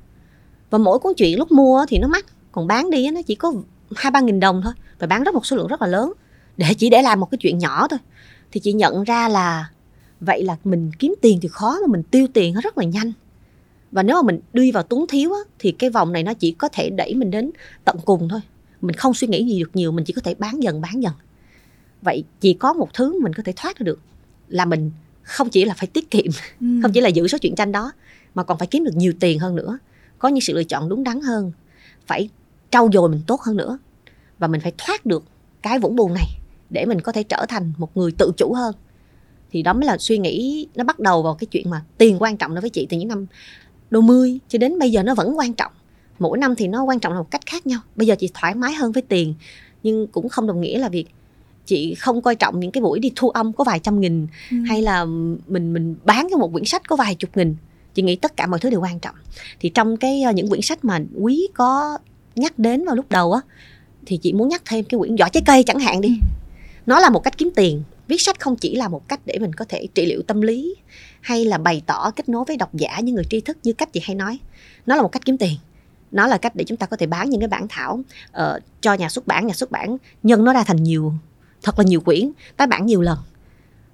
[0.70, 3.52] Và mỗi cuốn truyện lúc mua thì nó mắc còn bán đi nó chỉ có
[3.96, 6.12] hai ba nghìn đồng thôi và bán rất một số lượng rất là lớn
[6.56, 7.98] để chỉ để làm một cái chuyện nhỏ thôi.
[8.52, 9.70] Thì chị nhận ra là
[10.20, 13.12] vậy là mình kiếm tiền thì khó mà mình tiêu tiền nó rất là nhanh.
[13.92, 16.52] Và nếu mà mình đi vào túng thiếu á, thì cái vòng này nó chỉ
[16.52, 17.50] có thể đẩy mình đến
[17.84, 18.40] tận cùng thôi.
[18.80, 21.12] Mình không suy nghĩ gì được nhiều mình chỉ có thể bán dần bán dần.
[22.02, 24.00] Vậy chỉ có một thứ mình có thể thoát được
[24.48, 24.90] là mình
[25.22, 26.26] không chỉ là phải tiết kiệm
[26.60, 26.66] ừ.
[26.82, 27.92] không chỉ là giữ số chuyện tranh đó
[28.34, 29.78] mà còn phải kiếm được nhiều tiền hơn nữa.
[30.18, 31.52] Có những sự lựa chọn đúng đắn hơn
[32.06, 32.28] phải
[32.70, 33.78] trau dồi mình tốt hơn nữa.
[34.38, 35.24] Và mình phải thoát được
[35.62, 36.26] cái vũng bùn này
[36.70, 38.74] để mình có thể trở thành một người tự chủ hơn
[39.50, 42.36] thì đó mới là suy nghĩ nó bắt đầu vào cái chuyện mà tiền quan
[42.36, 43.26] trọng đối với chị từ những năm
[43.90, 45.72] đôi mươi cho đến bây giờ nó vẫn quan trọng.
[46.18, 47.80] Mỗi năm thì nó quan trọng là một cách khác nhau.
[47.96, 49.34] Bây giờ chị thoải mái hơn với tiền
[49.82, 51.06] nhưng cũng không đồng nghĩa là việc
[51.66, 54.56] chị không coi trọng những cái buổi đi thu âm có vài trăm nghìn ừ.
[54.68, 55.04] hay là
[55.46, 57.56] mình mình bán cái một quyển sách có vài chục nghìn.
[57.94, 59.14] Chị nghĩ tất cả mọi thứ đều quan trọng.
[59.60, 61.98] Thì trong cái ờ, những quyển sách mà quý có
[62.36, 63.40] nhắc đến vào lúc đầu á
[64.06, 66.08] thì chị muốn nhắc thêm cái quyển giỏ trái cây chẳng hạn đi.
[66.08, 66.14] Ừ.
[66.86, 69.52] nó là một cách kiếm tiền viết sách không chỉ là một cách để mình
[69.52, 70.74] có thể trị liệu tâm lý
[71.20, 73.92] hay là bày tỏ kết nối với độc giả những người tri thức như cách
[73.92, 74.38] chị hay nói.
[74.86, 75.56] Nó là một cách kiếm tiền.
[76.12, 78.94] Nó là cách để chúng ta có thể bán những cái bản thảo uh, cho
[78.94, 79.46] nhà xuất bản.
[79.46, 81.12] Nhà xuất bản nhân nó ra thành nhiều
[81.62, 83.18] thật là nhiều quyển tái bản nhiều lần.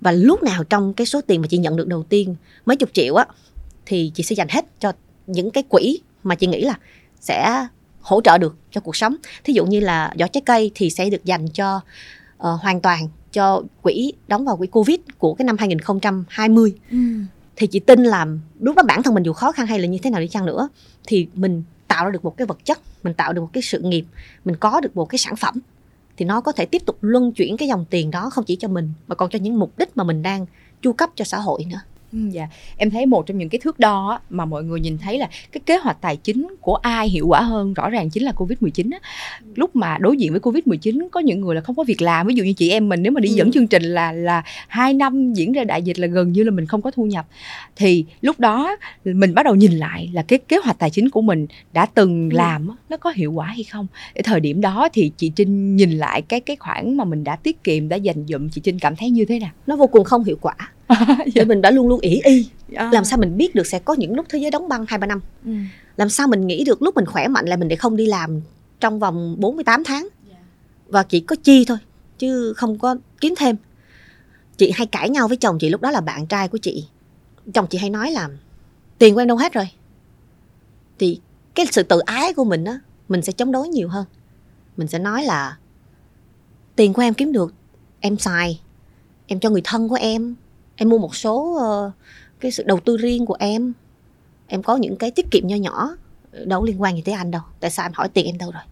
[0.01, 2.91] Và lúc nào trong cái số tiền mà chị nhận được đầu tiên mấy chục
[2.93, 3.27] triệu á
[3.87, 4.93] thì chị sẽ dành hết cho
[5.27, 6.75] những cái quỹ mà chị nghĩ là
[7.21, 7.67] sẽ
[8.01, 9.17] hỗ trợ được cho cuộc sống.
[9.45, 13.09] Thí dụ như là giỏ trái cây thì sẽ được dành cho uh, hoàn toàn
[13.35, 16.97] cho quỹ đóng vào quỹ covid của cái năm 2020 ừ.
[17.57, 18.27] thì chị tin là
[18.59, 20.47] đúng với bản thân mình dù khó khăn hay là như thế nào đi chăng
[20.47, 20.69] nữa
[21.07, 23.81] thì mình tạo ra được một cái vật chất mình tạo được một cái sự
[23.81, 24.05] nghiệp
[24.45, 25.55] mình có được một cái sản phẩm
[26.17, 28.69] thì nó có thể tiếp tục luân chuyển cái dòng tiền đó không chỉ cho
[28.69, 30.47] mình mà còn cho những mục đích mà mình đang
[30.83, 31.81] chu cấp cho xã hội nữa
[32.15, 32.49] Ừ, dạ.
[32.77, 35.61] Em thấy một trong những cái thước đo mà mọi người nhìn thấy là cái
[35.67, 38.91] kế hoạch tài chính của ai hiệu quả hơn rõ ràng chính là covid 19
[38.91, 38.99] á.
[39.55, 42.27] Lúc mà đối diện với covid 19 có những người là không có việc làm
[42.27, 43.35] ví dụ như chị em mình nếu mà đi ừ.
[43.35, 46.51] dẫn chương trình là là hai năm diễn ra đại dịch là gần như là
[46.51, 47.27] mình không có thu nhập.
[47.77, 51.23] Thì lúc đó mình bắt đầu nhìn lại là cái kế hoạch tài chính của
[51.23, 52.37] mình đã từng ừ.
[52.37, 53.87] làm nó có hiệu quả hay không.
[54.15, 57.37] Ở thời điểm đó thì chị Trinh nhìn lại cái cái khoản mà mình đã
[57.37, 59.51] tiết kiệm đã dành dụm chị Trinh cảm thấy như thế nào?
[59.67, 60.55] Nó vô cùng không hiệu quả
[61.35, 61.45] dạ.
[61.45, 62.91] mình đã luôn luôn ỷ y à.
[62.93, 65.07] làm sao mình biết được sẽ có những lúc thế giới đóng băng hai ba
[65.07, 65.53] năm ừ.
[65.97, 68.41] làm sao mình nghĩ được lúc mình khỏe mạnh là mình để không đi làm
[68.81, 70.13] trong vòng 48 tháng yeah.
[70.31, 70.37] Dạ.
[70.89, 71.79] và chỉ có chi thôi
[72.19, 73.57] chứ không có kiếm thêm
[74.57, 76.87] chị hay cãi nhau với chồng chị lúc đó là bạn trai của chị
[77.55, 78.29] chồng chị hay nói là
[78.99, 79.69] tiền của em đâu hết rồi
[80.99, 81.21] thì
[81.55, 82.79] cái sự tự ái của mình á
[83.09, 84.05] mình sẽ chống đối nhiều hơn
[84.77, 85.57] mình sẽ nói là
[86.77, 87.55] tiền của em kiếm được
[88.01, 88.61] em xài
[89.27, 90.35] em cho người thân của em
[90.77, 91.93] em mua một số uh,
[92.41, 93.73] cái sự đầu tư riêng của em.
[94.47, 95.97] Em có những cái tiết kiệm nho nhỏ
[96.33, 97.43] ờ, đâu liên quan gì tới anh đâu.
[97.61, 98.63] Tại sao em hỏi tiền em đâu rồi?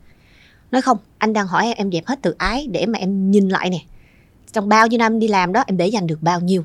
[0.70, 3.48] Nói không anh đang hỏi em em dẹp hết từ ái để mà em nhìn
[3.48, 3.78] lại nè.
[4.52, 6.64] Trong bao nhiêu năm đi làm đó em để dành được bao nhiêu?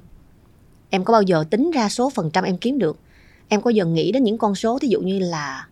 [0.89, 2.99] Em có bao giờ tính ra số phần trăm em kiếm được?
[3.47, 5.67] Em có giờ nghĩ đến những con số thí dụ như là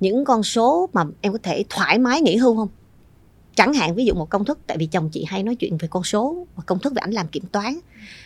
[0.00, 2.68] những con số mà em có thể thoải mái nghỉ hưu không?
[3.56, 5.88] Chẳng hạn, ví dụ một công thức, tại vì chồng chị hay nói chuyện về
[5.88, 7.78] con số và công thức về ảnh làm kiểm toán.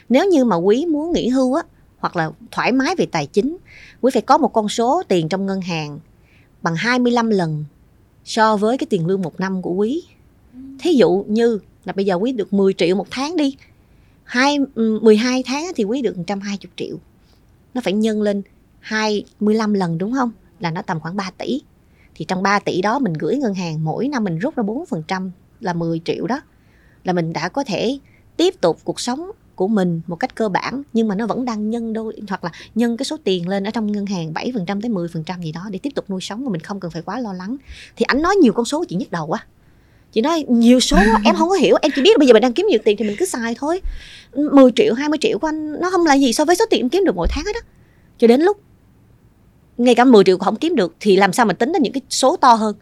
[0.09, 1.63] Nếu như mà quý muốn nghỉ hưu á,
[1.99, 3.57] hoặc là thoải mái về tài chính,
[4.01, 5.99] quý phải có một con số tiền trong ngân hàng
[6.63, 7.65] bằng 25 lần
[8.25, 10.03] so với cái tiền lương một năm của quý.
[10.79, 13.57] Thí dụ như là bây giờ quý được 10 triệu một tháng đi,
[14.25, 16.97] hai 12 tháng thì quý được 120 triệu.
[17.75, 18.43] Nó phải nhân lên
[18.81, 20.31] 25 lần, đúng không?
[20.61, 21.61] Là nó tầm khoảng 3 tỷ
[22.19, 25.31] thì trong 3 tỷ đó mình gửi ngân hàng mỗi năm mình rút ra 4%
[25.61, 26.41] là 10 triệu đó.
[27.05, 27.99] Là mình đã có thể
[28.37, 31.71] tiếp tục cuộc sống của mình một cách cơ bản nhưng mà nó vẫn đang
[31.71, 34.91] nhân đôi hoặc là nhân cái số tiền lên ở trong ngân hàng 7% tới
[34.91, 37.33] 10% gì đó để tiếp tục nuôi sống mà mình không cần phải quá lo
[37.33, 37.57] lắng.
[37.97, 39.47] Thì anh nói nhiều con số chị nhức đầu quá.
[40.13, 42.33] Chị nói nhiều số đó, em không có hiểu em chỉ biết là bây giờ
[42.33, 43.81] mình đang kiếm nhiều tiền thì mình cứ xài thôi.
[44.53, 46.89] 10 triệu 20 triệu của anh nó không là gì so với số tiền em
[46.89, 47.61] kiếm được mỗi tháng hết đó
[48.19, 48.61] cho đến lúc
[49.79, 51.93] ngay cả 10 triệu cũng không kiếm được, thì làm sao mà tính đến những
[51.93, 52.77] cái số to hơn?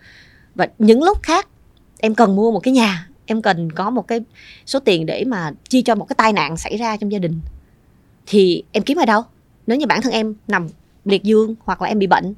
[0.55, 1.49] Và những lúc khác,
[1.99, 4.21] em cần mua một cái nhà, em cần có một cái
[4.67, 7.41] số tiền để mà chi cho một cái tai nạn xảy ra trong gia đình,
[8.27, 9.23] thì em kiếm ở đâu?
[9.67, 10.69] Nếu như bản thân em nằm
[11.05, 12.35] liệt dương, hoặc là em bị bệnh,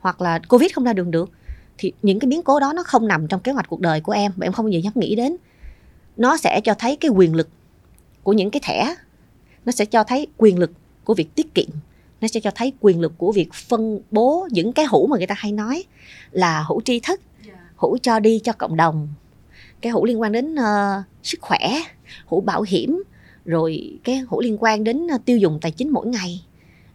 [0.00, 1.30] hoặc là covid không ra đường được,
[1.78, 4.12] thì những cái biến cố đó nó không nằm trong kế hoạch cuộc đời của
[4.12, 5.36] em, và em không bao giờ nhắc nghĩ đến.
[6.16, 7.48] Nó sẽ cho thấy cái quyền lực
[8.22, 8.94] của những cái thẻ,
[9.64, 10.70] nó sẽ cho thấy quyền lực
[11.04, 11.68] của việc tiết kiệm
[12.22, 15.26] nó sẽ cho thấy quyền lực của việc phân bố những cái hữu mà người
[15.26, 15.84] ta hay nói
[16.30, 17.52] là hữu tri thức dạ.
[17.76, 19.08] hữu cho đi cho cộng đồng.
[19.80, 21.82] Cái hữu liên quan đến uh, sức khỏe
[22.26, 23.02] hữu bảo hiểm
[23.44, 26.44] rồi cái hữu liên quan đến uh, tiêu dùng tài chính mỗi ngày.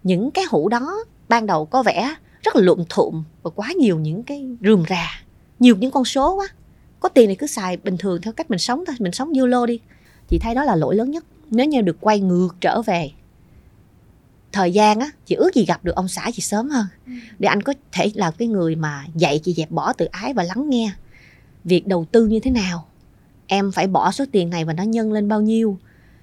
[0.04, 0.98] Những cái hữu đó
[1.30, 5.24] ban đầu có vẻ rất là luộm thuộm và quá nhiều những cái rườm rà
[5.60, 6.48] nhiều những con số quá.
[7.00, 9.66] Có tiền thì cứ xài bình thường theo cách mình sống thôi mình sống lô
[9.66, 9.80] đi.
[10.30, 11.26] Chị thấy đó là lỗi lớn nhất.
[11.50, 13.12] Nếu như được quay ngược trở về
[14.52, 16.86] thời gian á chị ước gì gặp được ông xã chị sớm hơn.
[17.06, 17.14] Ừ.
[17.40, 20.44] để anh có thể là cái người mà dạy chị dẹp bỏ tự ái và
[20.44, 20.92] lắng nghe.
[21.64, 22.88] Việc đầu tư như thế nào?
[23.48, 25.78] Em phải bỏ số tiền này và nó nhân lên bao nhiêu?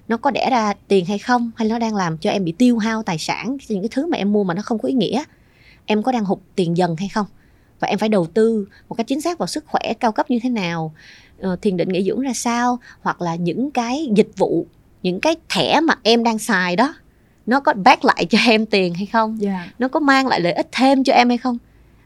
[0.07, 1.51] Nó có đẻ ra tiền hay không?
[1.55, 3.57] Hay nó đang làm cho em bị tiêu hao tài sản?
[3.69, 5.23] Những cái thứ mà em mua mà nó không có ý nghĩa.
[5.85, 7.25] Em có đang hụt tiền dần hay không?
[7.79, 10.39] Và em phải đầu tư một cách chính xác vào sức khỏe cao cấp như
[10.43, 10.93] thế nào?
[11.39, 12.79] Ờ, thiền định nghỉ dưỡng ra sao?
[13.01, 14.65] Hoặc là những cái dịch vụ
[15.03, 16.93] những cái thẻ mà em đang xài đó
[17.45, 19.65] nó có back lại cho em tiền hay không yeah.
[19.65, 19.71] Dạ.
[19.79, 21.57] nó có mang lại lợi ích thêm cho em hay không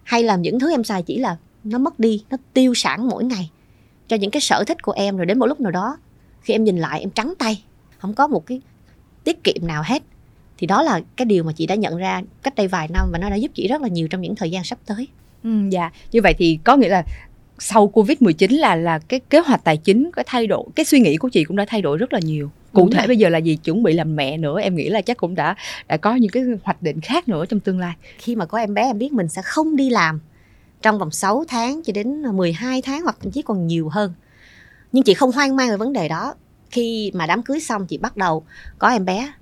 [0.04, 3.24] hay là những thứ em xài chỉ là nó mất đi nó tiêu sản mỗi
[3.24, 3.50] ngày
[4.08, 5.98] cho những cái sở thích của em rồi đến một lúc nào đó
[6.42, 7.64] khi em nhìn lại em trắng tay
[7.98, 8.62] không có một cái
[9.24, 10.04] tiết kiệm nào hết
[10.60, 13.20] thì đó là cái điều mà chị đã nhận ra cách đây vài năm và
[13.20, 15.08] nó đã giúp chị rất là nhiều trong những thời gian sắp tới.
[15.44, 17.04] Ừ, dạ, như vậy thì có nghĩa là
[17.60, 21.00] sau Covid 19 là là cái kế hoạch tài chính cái thay đổi, cái suy
[21.00, 22.52] nghĩ của chị cũng đã thay đổi rất là nhiều.
[22.80, 25.18] Cụ thể bây giờ là gì chuẩn bị làm mẹ nữa, em nghĩ là chắc
[25.18, 25.56] cũng đã
[25.88, 27.96] đã có những cái hoạch định khác nữa trong tương lai.
[28.18, 30.20] Khi mà có em bé em biết mình sẽ không đi làm
[30.82, 34.14] trong vòng 6 tháng cho đến 12 tháng hoặc thậm chí còn nhiều hơn.
[34.92, 36.34] Nhưng chị không hoang mang về vấn đề đó.
[36.72, 38.44] Khi mà đám cưới xong chị bắt đầu
[38.80, 39.34] có em bé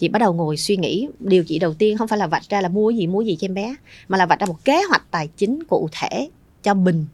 [0.00, 2.60] chị bắt đầu ngồi suy nghĩ điều chị đầu tiên không phải là vạch ra
[2.60, 3.74] là mua gì mua gì cho em bé
[4.08, 6.28] mà là vạch ra một kế hoạch tài chính cụ thể
[6.62, 7.06] cho mình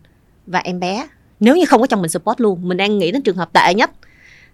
[0.46, 1.08] và em bé
[1.40, 3.74] nếu như không có chồng mình support luôn mình đang nghĩ đến trường hợp tệ
[3.74, 3.90] nhất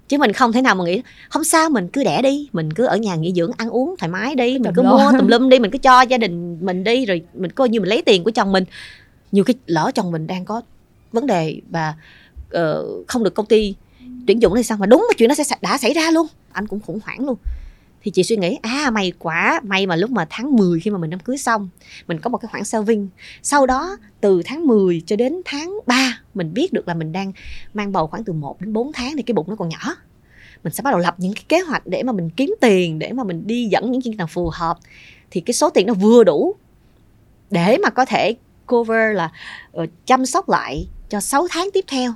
[0.09, 2.87] chứ mình không thể nào mà nghĩ không sao mình cứ đẻ đi mình cứ
[2.87, 5.59] ở nhà nghỉ dưỡng ăn uống thoải mái đi mình cứ mua tùm lum đi
[5.59, 8.31] mình cứ cho gia đình mình đi rồi mình coi như mình lấy tiền của
[8.31, 8.65] chồng mình.
[9.33, 10.63] Nhiều cái lỡ chồng mình đang có
[11.13, 11.95] vấn đề và
[12.47, 13.75] uh, không được công ty
[14.27, 14.79] tuyển dụng hay sao?
[14.79, 16.27] Mà đúng mà chuyện nó sẽ đã xảy ra luôn.
[16.53, 17.37] Anh cũng khủng hoảng luôn.
[18.03, 20.99] Thì chị suy nghĩ à may quá may mà lúc mà tháng 10 khi mà
[20.99, 21.69] mình đám cưới xong
[22.07, 23.09] mình có một cái khoản saving.
[23.43, 27.33] Sau đó từ tháng 10 cho đến tháng 3 mình biết được là mình đang
[27.75, 29.97] mang bầu khoảng từ 1 đến 4 tháng thì cái bụng nó còn nhỏ.
[30.65, 33.13] Mình sẽ bắt đầu lập những cái kế hoạch để mà mình kiếm tiền để
[33.13, 34.79] mà mình đi dẫn những chương trình phù hợp.
[35.31, 36.55] Thì cái số tiền nó vừa đủ
[37.51, 38.35] để mà có thể
[38.67, 39.33] cover là
[39.83, 42.13] uh, chăm sóc lại cho 6 tháng tiếp theo.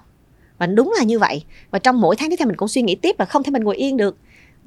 [0.58, 1.44] Và đúng là như vậy.
[1.70, 3.64] Và trong mỗi tháng tiếp theo mình cũng suy nghĩ tiếp là không thể mình
[3.64, 4.16] ngồi yên được.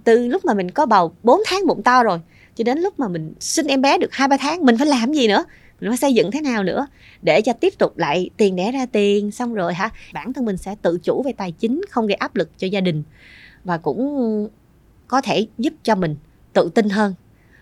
[0.03, 2.19] Từ lúc mà mình có bầu 4 tháng bụng to rồi
[2.55, 5.13] cho đến lúc mà mình sinh em bé được hai ba tháng mình phải làm
[5.13, 5.43] gì nữa?
[5.81, 6.87] Mình phải xây dựng thế nào nữa?
[7.21, 9.89] Để cho tiếp tục lại tiền đẻ ra tiền, xong rồi hả?
[10.13, 12.81] Bản thân mình sẽ tự chủ về tài chính, không gây áp lực cho gia
[12.81, 13.03] đình.
[13.63, 14.47] Và cũng
[15.07, 16.15] có thể giúp cho mình
[16.53, 17.13] tự tin hơn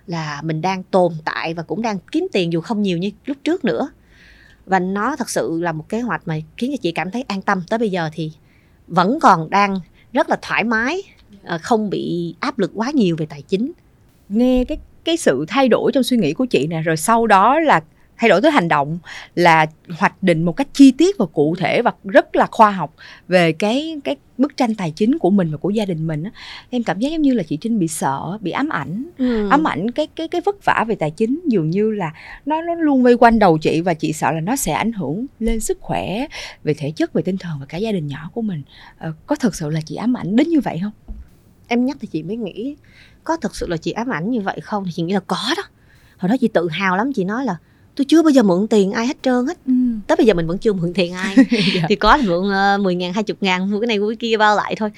[0.07, 3.37] là mình đang tồn tại và cũng đang kiếm tiền dù không nhiều như lúc
[3.43, 3.89] trước nữa.
[4.65, 7.41] Và nó thật sự là một kế hoạch mà khiến cho chị cảm thấy an
[7.41, 7.63] tâm.
[7.69, 8.31] Tới bây giờ thì
[8.87, 9.79] vẫn còn đang
[10.13, 11.01] rất là thoải mái
[11.43, 13.71] ờ, không bị áp lực quá nhiều về tài chính.
[14.29, 17.59] Nghe cái cái sự thay đổi trong suy nghĩ của chị nè, rồi sau đó
[17.59, 17.83] là
[18.17, 18.99] thay đổi tới hành động
[19.35, 19.65] là
[19.97, 22.95] hoạch định một cách chi tiết và cụ thể và rất là khoa học
[23.27, 26.23] về cái cái bức tranh tài chính của mình và của gia đình mình
[26.69, 29.03] em cảm giác giống như là chị Trinh bị sợ bị ám ảnh.
[29.17, 29.49] Ừ.
[29.49, 32.13] ám ảnh cái cái cái vất vả về tài chính dường như là
[32.45, 35.25] nó nó luôn vây quanh đầu chị và chị sợ là nó sẽ ảnh hưởng
[35.39, 36.27] lên sức khỏe
[36.63, 38.61] về thể chất về tinh thần và cả gia đình nhỏ của mình.
[38.97, 41.15] À, có thật sự là chị ám ảnh đến như vậy không?
[41.67, 42.75] Em nhắc thì chị mới nghĩ
[43.23, 44.85] có thật sự là chị ám ảnh như vậy không?
[44.85, 45.63] Thì chị nghĩ là có đó.
[46.17, 47.57] Hồi đó chị tự hào lắm chị nói là
[47.97, 49.57] tôi chưa bao giờ mượn tiền ai hết trơn hết.
[49.65, 49.73] Ừ.
[50.07, 51.35] tới bây giờ mình vẫn chưa mượn tiền ai.
[51.75, 51.81] Dạ.
[51.89, 54.37] thì có mượn uh, 10 ngàn hai chục ngàn mua cái này mua cái kia
[54.37, 54.89] bao lại thôi.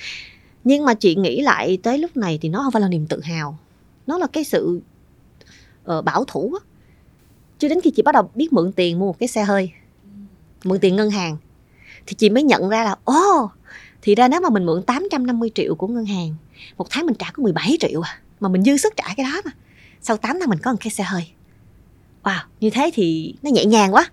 [0.63, 3.21] Nhưng mà chị nghĩ lại tới lúc này thì nó không phải là niềm tự
[3.21, 3.57] hào.
[4.07, 4.81] Nó là cái sự
[5.91, 6.65] uh, bảo thủ á.
[7.59, 9.71] Cho đến khi chị bắt đầu biết mượn tiền mua một cái xe hơi
[10.63, 11.37] mượn tiền ngân hàng
[12.07, 13.51] thì chị mới nhận ra là ồ oh,
[14.01, 16.35] thì ra nếu mà mình mượn 850 triệu của ngân hàng
[16.77, 19.41] một tháng mình trả có 17 triệu à mà mình dư sức trả cái đó
[19.45, 19.51] mà.
[20.01, 21.27] Sau 8 năm mình có một cái xe hơi
[22.23, 24.05] wow như thế thì nó nhẹ nhàng quá.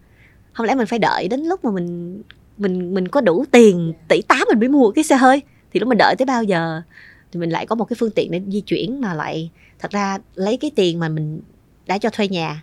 [0.53, 2.23] Không lẽ mình phải đợi đến lúc mà mình
[2.59, 5.43] mình mình có đủ tiền tỷ tám mình mới mua cái xe hơi?
[5.73, 6.83] Thì lúc mình đợi tới bao giờ
[7.33, 10.19] thì mình lại có một cái phương tiện để di chuyển mà lại thật ra
[10.35, 11.41] lấy cái tiền mà mình
[11.87, 12.63] đã cho thuê nhà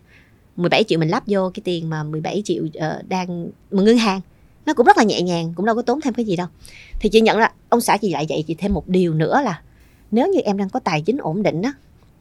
[0.56, 4.21] 17 triệu mình lắp vô cái tiền mà 17 triệu uh, đang mà ngân hàng
[4.65, 6.47] nó cũng rất là nhẹ nhàng cũng đâu có tốn thêm cái gì đâu.
[6.99, 9.62] Thì chị nhận là ông xã chị lại dạy chị thêm một điều nữa là
[10.12, 11.73] nếu như em đang có tài chính ổn định á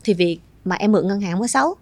[0.04, 1.74] thì việc mà em mượn ngân hàng không có xấu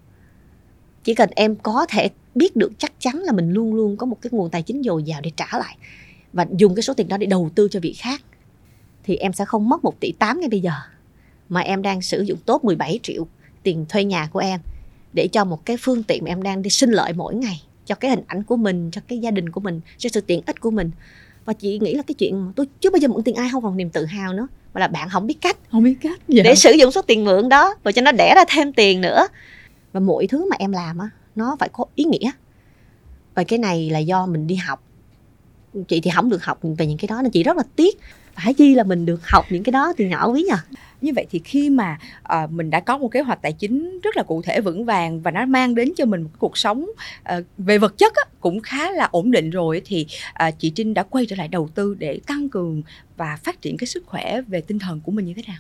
[1.04, 4.16] chỉ cần em có thể biết được chắc chắn là mình luôn luôn có một
[4.22, 5.76] cái nguồn tài chính dồi dào để trả lại
[6.32, 8.22] và dùng cái số tiền đó để đầu tư cho việc khác
[9.04, 10.72] thì em sẽ không mất một tỷ tám ngay bây giờ.
[11.48, 13.26] Mà em đang sử dụng tốt 17 triệu
[13.62, 14.60] tiền thuê nhà của em
[15.12, 17.94] để cho một cái phương tiện mà em đang đi sinh lợi mỗi ngày cho
[17.94, 20.60] cái hình ảnh của mình cho cái gia đình của mình cho sự tiện ích
[20.60, 20.90] của mình.
[21.44, 23.76] Và chị nghĩ là cái chuyện tôi chưa bao giờ mượn tiền ai không còn
[23.76, 26.42] niềm tự hào nữa mà là bạn không biết cách không biết cách dạ.
[26.42, 29.26] để sử dụng số tiền mượn đó và cho nó đẻ ra thêm tiền nữa
[29.92, 32.30] và mỗi thứ mà em làm á nó phải có ý nghĩa.
[33.34, 34.82] Và cái này là do mình đi học.
[35.88, 37.98] Chị thì không được học về những cái đó nên chị rất là tiếc.
[38.44, 40.56] Phải chi là mình được học những cái đó từ nhỏ quý nhờ.
[41.00, 41.98] Như vậy thì khi mà
[42.34, 45.20] uh, mình đã có một kế hoạch tài chính rất là cụ thể vững vàng
[45.20, 46.86] và nó mang đến cho mình một cuộc sống
[47.38, 50.06] uh, về vật chất á, cũng khá là ổn định rồi thì
[50.48, 52.82] uh, chị Trinh đã quay trở lại đầu tư để tăng cường
[53.16, 55.58] và phát triển cái sức khỏe về tinh thần của mình như thế nào?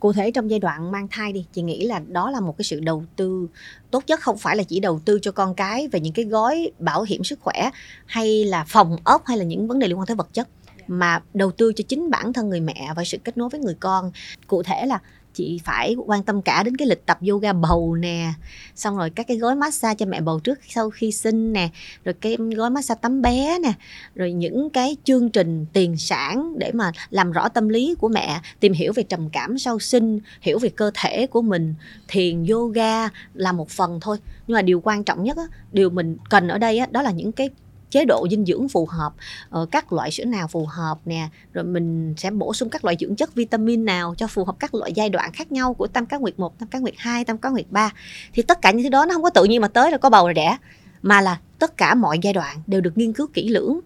[0.00, 2.64] Cụ thể trong giai đoạn mang thai đi chị nghĩ là đó là một cái
[2.64, 3.48] sự đầu tư
[3.90, 6.70] tốt nhất không phải là chỉ đầu tư cho con cái về những cái gói
[6.78, 7.70] bảo hiểm sức khỏe
[8.06, 10.48] hay là phòng ốc hay là những vấn đề liên quan tới vật chất
[10.88, 13.76] mà đầu tư cho chính bản thân người mẹ và sự kết nối với người
[13.80, 14.12] con.
[14.46, 14.98] Cụ thể là
[15.34, 18.32] chị phải quan tâm cả đến cái lịch tập yoga bầu nè
[18.74, 21.68] xong rồi các cái gói massage cho mẹ bầu trước sau khi sinh nè
[22.04, 23.72] rồi cái gói massage tắm bé nè
[24.14, 28.40] rồi những cái chương trình tiền sản để mà làm rõ tâm lý của mẹ
[28.60, 31.74] tìm hiểu về trầm cảm sau sinh hiểu về cơ thể của mình.
[32.08, 36.16] Thiền yoga là một phần thôi nhưng mà điều quan trọng nhất á, điều mình
[36.30, 37.50] cần ở đây á, đó là những cái
[37.90, 39.12] chế độ dinh dưỡng phù hợp
[39.50, 42.96] ờ, các loại sữa nào phù hợp nè rồi mình sẽ bổ sung các loại
[43.00, 46.06] dưỡng chất vitamin nào cho phù hợp các loại giai đoạn khác nhau của tam
[46.06, 47.92] cá nguyệt 1, tam cá nguyệt 2, tam cá nguyệt 3
[48.32, 50.10] thì tất cả những thứ đó nó không có tự nhiên mà tới là có
[50.10, 50.56] bầu rồi đẻ
[51.02, 53.80] mà là tất cả mọi giai đoạn đều được nghiên cứu kỹ lưỡng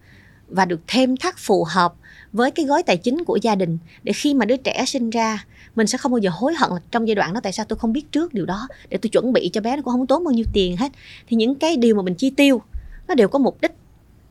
[0.47, 1.93] và được thêm thắt phù hợp
[2.33, 5.45] với cái gói tài chính của gia đình để khi mà đứa trẻ sinh ra
[5.75, 7.79] mình sẽ không bao giờ hối hận là trong giai đoạn đó tại sao tôi
[7.79, 10.23] không biết trước điều đó để tôi chuẩn bị cho bé nó cũng không tốn
[10.23, 10.91] bao nhiêu tiền hết.
[11.27, 12.61] Thì những cái điều mà mình chi tiêu
[13.07, 13.71] nó đều có mục đích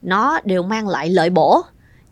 [0.05, 1.62] nó đều mang lại lợi bổ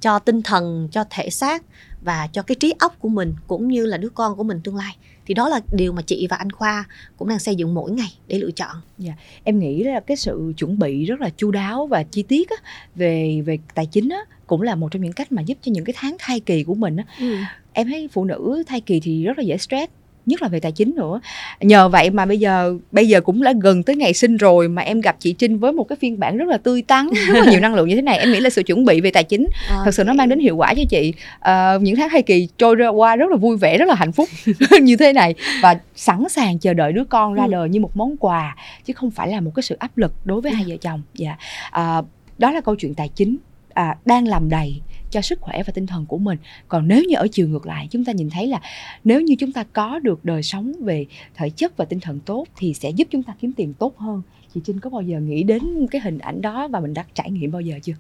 [0.00, 1.62] cho tinh thần cho thể xác
[2.04, 4.76] và cho cái trí óc của mình cũng như là đứa con của mình tương
[4.76, 6.84] lai thì đó là điều mà chị và anh khoa
[7.16, 9.12] cũng đang xây dựng mỗi ngày để lựa chọn dạ
[9.44, 12.56] em nghĩ là cái sự chuẩn bị rất là chu đáo và chi tiết á,
[12.94, 15.84] về về tài chính á, cũng là một trong những cách mà giúp cho những
[15.84, 17.04] cái tháng thai kỳ của mình á.
[17.18, 17.36] Ừ.
[17.72, 19.92] em thấy phụ nữ thai kỳ thì rất là dễ stress
[20.26, 21.20] nhất là về tài chính nữa
[21.60, 24.82] nhờ vậy mà bây giờ bây giờ cũng đã gần tới ngày sinh rồi mà
[24.82, 27.50] em gặp chị Trinh với một cái phiên bản rất là tươi tắn rất là
[27.50, 29.46] nhiều năng lượng như thế này em nghĩ là sự chuẩn bị về tài chính
[29.68, 29.84] okay.
[29.84, 32.76] thật sự nó mang đến hiệu quả cho chị à, những tháng thai kỳ trôi
[32.76, 34.28] ra qua rất là vui vẻ rất là hạnh phúc
[34.82, 37.50] như thế này và sẵn sàng chờ đợi đứa con ra ừ.
[37.50, 40.40] đời như một món quà chứ không phải là một cái sự áp lực đối
[40.40, 41.36] với hai vợ chồng dạ
[41.70, 42.02] à,
[42.38, 43.36] đó là câu chuyện tài chính
[43.74, 44.80] à, đang làm đầy
[45.12, 46.38] cho sức khỏe và tinh thần của mình.
[46.68, 48.60] Còn nếu như ở chiều ngược lại, chúng ta nhìn thấy là
[49.04, 52.46] nếu như chúng ta có được đời sống về thể chất và tinh thần tốt
[52.56, 54.22] thì sẽ giúp chúng ta kiếm tiền tốt hơn.
[54.54, 57.30] Chị trinh có bao giờ nghĩ đến cái hình ảnh đó và mình đã trải
[57.30, 57.94] nghiệm bao giờ chưa?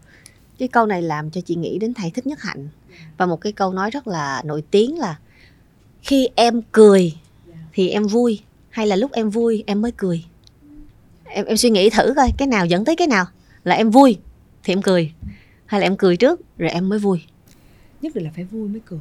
[0.58, 2.68] Cái câu này làm cho chị nghĩ đến thầy thích nhất hạnh.
[3.16, 5.18] Và một cái câu nói rất là nổi tiếng là
[6.02, 7.12] khi em cười
[7.72, 10.24] thì em vui, hay là lúc em vui em mới cười?
[11.24, 13.24] Em em suy nghĩ thử coi, cái nào dẫn tới cái nào?
[13.64, 14.18] Là em vui
[14.64, 15.12] thì em cười
[15.72, 17.22] hay là em cười trước rồi em mới vui?
[18.02, 18.98] Nhất định là phải vui mới cười.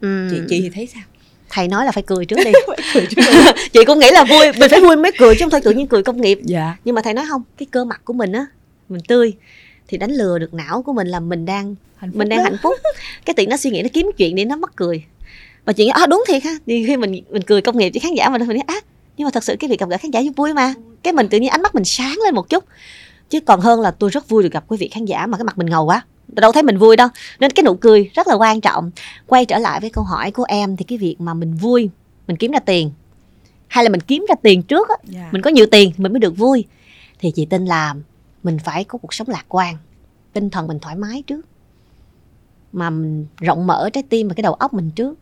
[0.00, 0.28] Ừ.
[0.30, 1.02] chị chị thì thấy sao?
[1.50, 2.52] Thầy nói là phải cười trước đi.
[2.94, 3.22] Cười trước
[3.72, 5.86] chị cũng nghĩ là vui mình phải vui mới cười chứ không thôi tự nhiên
[5.86, 6.38] cười công nghiệp.
[6.42, 6.76] Dạ.
[6.84, 8.46] nhưng mà thầy nói không cái cơ mặt của mình á
[8.88, 9.32] mình tươi
[9.88, 12.44] thì đánh lừa được não của mình là mình đang mình đang đó.
[12.44, 12.74] hạnh phúc.
[13.24, 15.04] Cái tiện nó suy nghĩ nó kiếm chuyện để nó mắc cười.
[15.64, 16.56] Và chị nghĩ à đúng thiệt ha.
[16.66, 18.80] Thì khi mình mình cười công nghiệp với khán giả mình mình nói à
[19.16, 20.74] nhưng mà thật sự cái việc gặp gỡ khán giả vui mà.
[21.02, 22.64] Cái mình tự nhiên ánh mắt mình sáng lên một chút
[23.32, 25.44] chứ còn hơn là tôi rất vui được gặp quý vị khán giả mà cái
[25.44, 26.02] mặt mình ngầu quá.
[26.28, 27.08] Đâu thấy mình vui đâu.
[27.40, 28.90] Nên cái nụ cười rất là quan trọng.
[29.26, 31.90] Quay trở lại với câu hỏi của em thì cái việc mà mình vui
[32.26, 32.90] mình kiếm ra tiền
[33.68, 35.14] hay là mình kiếm ra tiền trước á yeah.
[35.14, 35.28] Dạ.
[35.32, 36.64] mình có nhiều tiền mình mới được vui.
[37.18, 37.94] Thì chị tin là
[38.42, 39.76] mình phải có cuộc sống lạc quan
[40.32, 41.46] tinh thần mình thoải mái trước.
[42.72, 45.18] Mà mình rộng mở trái tim và cái đầu óc mình trước.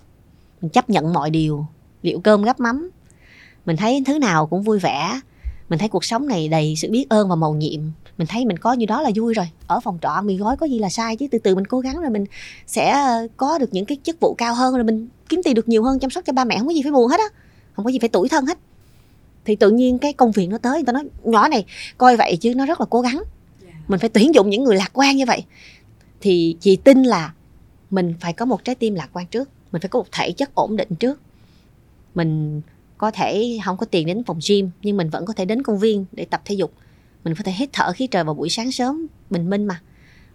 [0.61, 1.67] Mình chấp nhận mọi điều
[2.03, 2.91] liệu cơm gắp mắm.
[3.67, 5.21] Mình thấy thứ nào cũng vui vẻ
[5.71, 7.81] mình thấy cuộc sống này đầy sự biết ơn và màu nhiệm.
[8.19, 9.49] Mình thấy mình có như đó là vui rồi.
[9.67, 11.27] Ở phòng trọ mì gói có gì là sai chứ.
[11.31, 12.25] Từ từ mình cố gắng rồi mình
[12.67, 15.69] sẽ ờ, có được những cái chức vụ cao hơn rồi mình kiếm tiền được
[15.69, 16.59] nhiều hơn chăm sóc cho ba mẹ.
[16.59, 17.27] Không có gì phải buồn hết á.
[17.73, 18.59] Không có gì phải tủi thân hết.
[19.45, 21.65] Thì tự nhiên cái công việc nó tới người ta nói nhỏ này
[21.99, 23.23] coi vậy chứ nó rất là cố gắng.
[23.89, 25.45] Mình phải tuyển dụng những người lạc quan như vậy.
[26.21, 27.35] Thì chị tin là
[27.91, 29.49] mình phải có một trái tim lạc quan trước.
[29.73, 31.21] Mình phải có một thể chất ổn định trước.
[32.15, 32.61] Mình
[33.01, 35.79] có thể không có tiền đến phòng gym, nhưng mình vẫn có thể đến công
[35.79, 36.73] viên để tập thể dục.
[37.25, 39.81] Mình có thể hít thở khí trời vào buổi sáng sớm, bình minh mà.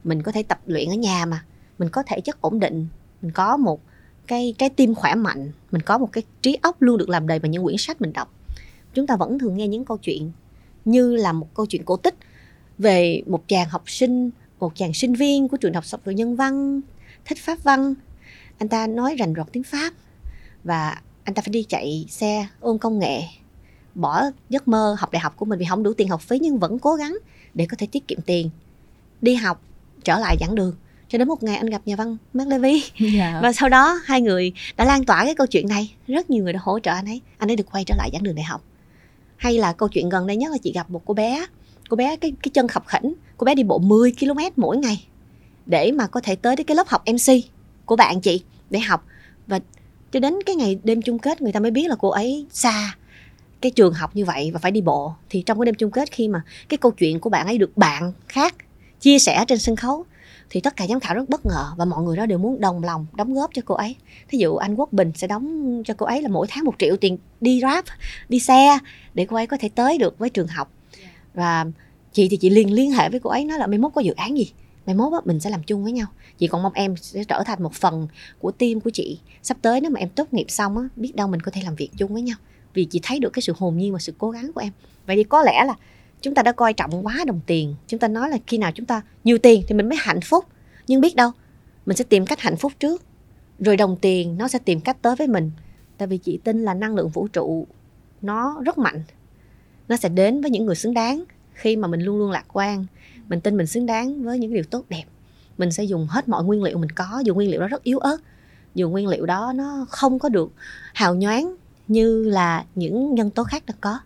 [0.04, 1.44] Mình có thể tập luyện ở nhà mà.
[1.80, 2.88] Mình có thể chất ổn định.
[3.22, 3.82] Mình có một
[4.28, 5.52] cái trái tim khỏe mạnh.
[5.72, 8.14] Mình có một cái trí óc luôn được làm đầy bằng những quyển sách mình
[8.14, 8.34] đọc.
[8.94, 10.32] Chúng ta vẫn thường nghe những câu chuyện
[10.86, 12.16] như là một câu chuyện cổ tích
[12.78, 16.82] về một chàng học sinh, một chàng sinh viên của trường học học nhân văn,
[17.26, 17.94] thích pháp văn.
[18.58, 19.94] Anh ta nói rành rọt tiếng pháp
[20.64, 23.22] và anh ta phải đi chạy xe ôn công nghệ
[23.96, 26.60] bỏ giấc mơ học đại học của mình vì không đủ tiền học phí nhưng
[26.60, 27.18] vẫn cố gắng
[27.54, 28.50] để có thể tiết kiệm tiền.
[29.22, 29.62] Đi học
[30.04, 30.76] trở lại giảng đường.
[31.08, 32.84] Cho đến một ngày anh gặp nhà văn Mark Levy.
[33.00, 33.14] Yeah.
[33.14, 33.40] Dạ.
[33.44, 35.96] và sau đó hai người đã lan tỏa cái câu chuyện này.
[36.08, 37.22] Rất nhiều người đã hỗ trợ anh ấy.
[37.38, 38.64] Anh ấy được quay trở lại giảng đường đại học.
[39.38, 41.46] Hay là câu chuyện gần đây nhất là chị gặp một cô bé.
[41.90, 43.14] Cô bé cái cái chân khập khỉnh.
[43.38, 45.08] Cô bé đi bộ 10 km mỗi ngày
[45.66, 47.34] để mà có thể tới đến cái lớp học MC
[47.86, 49.06] của bạn chị để học.
[49.48, 49.60] Và
[50.16, 52.96] cho đến cái ngày đêm chung kết người ta mới biết là cô ấy xa
[53.62, 55.14] cái trường học như vậy và phải đi bộ.
[55.30, 57.78] Thì trong cái đêm chung kết khi mà cái câu chuyện của bạn ấy được
[57.78, 58.56] bạn khác
[59.00, 60.06] chia sẻ trên sân khấu
[60.50, 62.84] thì tất cả giám khảo rất bất ngờ và mọi người đó đều muốn đồng
[62.84, 63.96] lòng đóng góp cho cô ấy.
[64.30, 66.96] Thí dụ anh quốc bình sẽ đóng cho cô ấy là mỗi tháng một triệu
[66.96, 67.86] tiền đi rap
[68.30, 68.80] đi xe
[69.14, 70.72] để cô ấy có thể tới được với trường học.
[71.34, 71.66] Và
[72.14, 74.14] chị thì chị liền liên hệ với cô ấy nói là mai mốt có dự
[74.14, 74.52] án gì
[74.86, 76.08] mai mốt á, mình sẽ làm chung với nhau.
[76.38, 78.08] Chị còn mong em sẽ trở thành một phần
[78.40, 79.20] của team của chị.
[79.44, 81.76] Sắp tới nếu mà em tốt nghiệp xong á biết đâu mình có thể làm
[81.76, 82.38] việc chung với nhau.
[82.74, 84.74] Vì chị thấy được cái sự hồn nhiên và sự cố gắng của em.
[85.08, 85.76] Vậy thì có lẽ là
[86.22, 87.76] chúng ta đã coi trọng quá đồng tiền.
[87.88, 90.46] Chúng ta nói là khi nào chúng ta nhiều tiền thì mình mới hạnh phúc.
[90.88, 91.32] Nhưng biết đâu
[91.86, 93.04] mình sẽ tìm cách hạnh phúc trước.
[93.60, 95.52] Rồi đồng tiền nó sẽ tìm cách tới với mình.
[95.98, 97.68] Tại vì chị tin là năng lượng vũ trụ
[98.22, 99.04] nó rất mạnh.
[99.88, 102.86] Nó sẽ đến với những người xứng đáng khi mà mình luôn luôn lạc quan
[103.28, 105.04] mình tin mình xứng đáng với những điều tốt đẹp.
[105.58, 108.00] Mình sẽ dùng hết mọi nguyên liệu mình có, dù nguyên liệu đó rất yếu
[108.00, 108.18] ớt,
[108.76, 110.52] dù nguyên liệu đó nó không có được
[110.94, 111.56] hào nhoáng
[111.88, 114.00] như là những nhân tố khác đã có.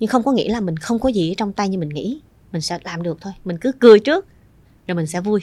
[0.00, 2.20] Nhưng không có nghĩa là mình không có gì ở trong tay như mình nghĩ.
[2.52, 3.32] Mình sẽ làm được thôi.
[3.44, 4.26] Mình cứ cười trước
[4.86, 5.40] rồi mình sẽ vui.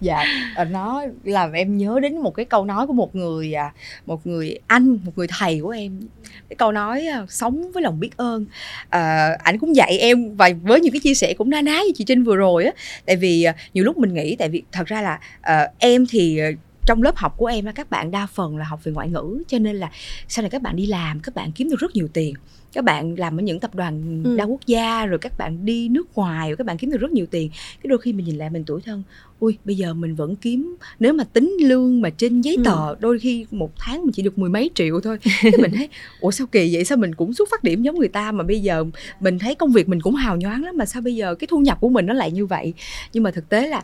[0.00, 0.24] Dạ
[0.54, 3.72] ờ, nó làm em nhớ đến một cái câu nói của một người à,
[4.06, 6.00] một người anh một người thầy của em.
[6.48, 8.46] Cái câu nói à, sống với lòng biết ơn.
[8.88, 11.92] À, ảnh cũng dạy em và với những cái chia sẻ cũng na ná như
[11.94, 12.72] chị trinh vừa rồi á.
[13.06, 16.40] Tại vì à, nhiều lúc mình nghĩ tại vì thật ra là à, em thì
[16.86, 19.58] trong lớp học của em các bạn đa phần là học về ngoại ngữ cho
[19.58, 19.90] nên là
[20.28, 22.34] sau này các bạn đi làm các bạn kiếm được rất nhiều tiền
[22.72, 24.36] các bạn làm ở những tập đoàn ừ.
[24.36, 27.12] đa quốc gia rồi các bạn đi nước ngoài rồi các bạn kiếm được rất
[27.12, 27.50] nhiều tiền
[27.82, 29.02] cái đôi khi mình nhìn lại mình tuổi thân
[29.38, 32.62] ui bây giờ mình vẫn kiếm nếu mà tính lương mà trên giấy ừ.
[32.64, 35.88] tờ đôi khi một tháng mình chỉ được mười mấy triệu thôi thì mình thấy
[36.20, 38.60] ủa sao kỳ vậy sao mình cũng xuất phát điểm giống người ta mà bây
[38.60, 38.84] giờ
[39.20, 41.58] mình thấy công việc mình cũng hào nhoáng lắm mà sao bây giờ cái thu
[41.58, 42.74] nhập của mình nó lại như vậy
[43.12, 43.82] nhưng mà thực tế là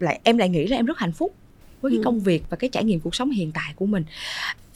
[0.00, 1.34] lại em lại nghĩ là em rất hạnh phúc
[1.80, 2.02] với cái ừ.
[2.04, 4.04] công việc và cái trải nghiệm cuộc sống hiện tại của mình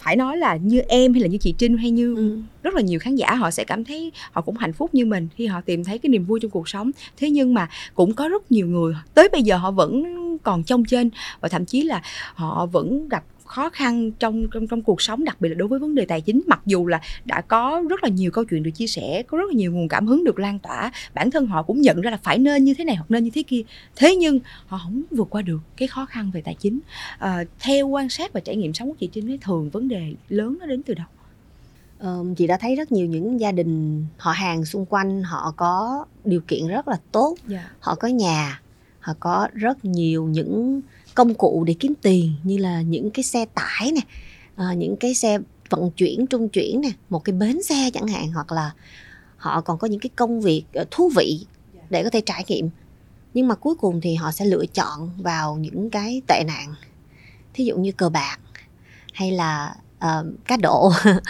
[0.02, 2.38] phải nói là như em hay là như chị Trinh hay như ừ.
[2.62, 5.28] rất là nhiều khán giả họ sẽ cảm thấy họ cũng hạnh phúc như mình
[5.36, 8.28] khi họ tìm thấy cái niềm vui trong cuộc sống thế nhưng mà cũng có
[8.28, 10.04] rất nhiều người tới bây giờ họ vẫn
[10.42, 12.02] còn trông trên và thậm chí là
[12.34, 15.78] họ vẫn gặp khó khăn trong trong trong cuộc sống đặc biệt là đối với
[15.78, 18.70] vấn đề tài chính mặc dù là đã có rất là nhiều câu chuyện được
[18.70, 21.62] chia sẻ có rất là nhiều nguồn cảm hứng được lan tỏa bản thân họ
[21.62, 23.62] cũng nhận ra là phải nên như thế này hoặc nên như thế kia
[23.96, 26.78] thế nhưng họ không vượt qua được cái khó khăn về tài chính
[27.18, 30.14] à, theo quan sát và trải nghiệm sống của chị Trinh thấy thường vấn đề
[30.28, 31.06] lớn nó đến từ đâu
[32.02, 36.04] Ờ, chị đã thấy rất nhiều những gia đình họ hàng xung quanh họ có
[36.24, 37.62] điều kiện rất là tốt yeah.
[37.62, 37.70] Dạ.
[37.80, 38.60] họ có nhà
[39.00, 40.80] họ có rất nhiều những
[41.14, 44.00] công cụ để kiếm tiền như là những cái xe tải nè
[44.56, 45.38] à, những cái xe
[45.70, 48.70] vận chuyển trung chuyển nè một cái bến xe chẳng hạn hoặc là
[49.36, 51.46] họ còn có những cái công việc ờ, thú vị
[51.90, 52.70] để có thể trải nghiệm.
[53.34, 56.74] Nhưng mà cuối cùng thì họ sẽ lựa chọn vào những cái tệ nạn
[57.54, 58.38] thí dụ như cờ bạc
[59.12, 60.92] hay là uh, cá độ.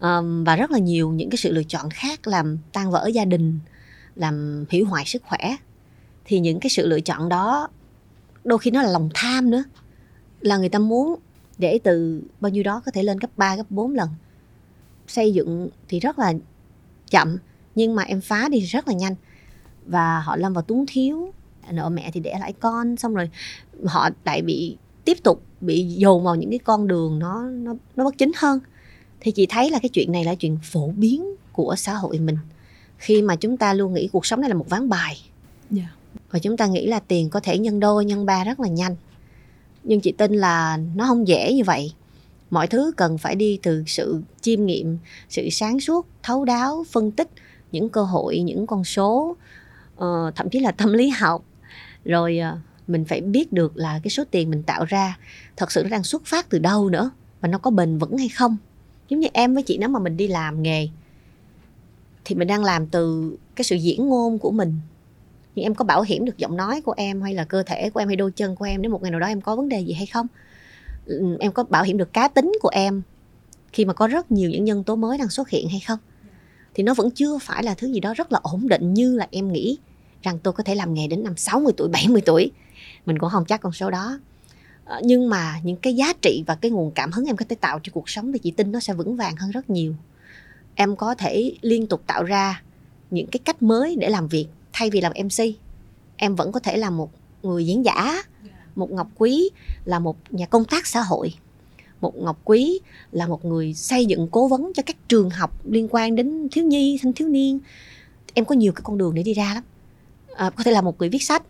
[0.00, 3.24] Um, và rất là nhiều những cái sự lựa chọn khác làm tan vỡ gia
[3.24, 3.58] đình
[4.14, 5.56] làm hủy hoại sức khỏe.
[6.24, 7.68] Thì những cái sự lựa chọn đó
[8.44, 9.64] đôi khi nó là lòng tham nữa.
[10.40, 11.14] Là người ta muốn
[11.58, 14.08] để từ bao nhiêu đó có thể lên gấp 3, gấp 4 lần.
[15.06, 16.32] Xây dựng thì rất là
[17.10, 17.36] chậm
[17.74, 19.14] nhưng mà em phá đi rất là nhanh.
[19.86, 21.32] Và họ lâm vào túng thiếu
[21.70, 23.30] nợ mẹ thì để lại con xong rồi
[23.84, 28.04] họ lại bị tiếp tục bị dồn vào những cái con đường nó nó nó
[28.04, 28.60] bất chính hơn.
[29.20, 32.36] Thì chị thấy là cái chuyện này là chuyện phổ biến của xã hội mình.
[32.98, 35.16] Khi mà chúng ta luôn nghĩ cuộc sống này là một ván bài.
[35.76, 35.88] Yeah.
[36.34, 38.96] Và chúng ta nghĩ là tiền có thể nhân đôi nhân ba rất là nhanh.
[39.84, 41.92] Nhưng chị tin là nó không dễ như vậy.
[42.50, 47.10] Mọi thứ cần phải đi từ sự chiêm nghiệm sự sáng suốt thấu đáo phân
[47.10, 47.28] tích
[47.72, 49.36] những cơ hội những con số
[49.94, 51.44] uh, thậm chí là tâm lý học.
[52.04, 52.58] Rồi uh,
[52.88, 55.18] mình phải biết được là cái số tiền mình tạo ra
[55.56, 57.10] thật sự nó đang xuất phát từ đâu nữa
[57.40, 58.56] và nó có bền vững hay không.
[59.08, 60.88] Giống như em với chị nếu mà mình đi làm nghề
[62.24, 64.80] thì mình đang làm từ cái sự diễn ngôn của mình
[65.54, 68.00] nhưng em có bảo hiểm được giọng nói của em hay là cơ thể của
[68.00, 69.80] em hay đôi chân của em nếu một ngày nào đó em có vấn đề
[69.80, 70.26] gì hay không?
[71.40, 73.02] Em có bảo hiểm được cá tính của em
[73.72, 75.98] khi mà có rất nhiều những nhân tố mới đang xuất hiện hay không?
[76.74, 79.26] Thì nó vẫn chưa phải là thứ gì đó rất là ổn định như là
[79.30, 79.78] em nghĩ
[80.22, 82.50] rằng tôi có thể làm nghề đến năm 60 tuổi 70 tuổi.
[83.06, 84.18] Mình cũng không chắc con số đó.
[84.84, 87.56] Ờ, nhưng mà những cái giá trị và cái nguồn cảm hứng em có thể
[87.56, 89.94] tạo cho cuộc sống thì chị tin nó sẽ vững vàng hơn rất nhiều.
[90.74, 92.62] Em có thể liên tục tạo ra
[93.10, 95.44] những cái cách mới để làm việc thay vì làm mc
[96.16, 97.10] em vẫn có thể là một
[97.42, 98.22] người diễn giả
[98.76, 99.50] một ngọc quý
[99.84, 101.34] là một nhà công tác xã hội.
[102.00, 102.80] Một ngọc quý
[103.12, 106.64] là một người xây dựng cố vấn cho các trường học liên quan đến thiếu
[106.64, 107.58] nhi thanh thiếu niên.
[108.34, 109.64] Em có nhiều cái con đường để đi ra lắm.
[110.36, 111.42] À, có thể là một người viết sách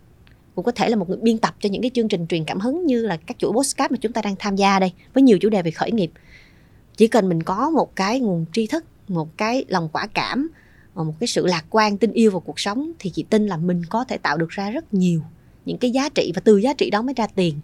[0.54, 2.60] cũng có thể là một người biên tập cho những cái chương trình truyền cảm
[2.60, 5.38] hứng như là các chuỗi postcard mà chúng ta đang tham gia đây với nhiều
[5.38, 6.10] chủ đề về khởi nghiệp.
[6.96, 10.48] Chỉ cần mình có một cái nguồn tri thức một cái lòng quả cảm
[10.94, 13.82] một cái sự lạc quan, tin yêu vào cuộc sống thì chị tin là mình
[13.90, 15.22] có thể tạo được ra rất nhiều
[15.64, 17.60] những cái giá trị và từ giá trị đó mới ra tiền.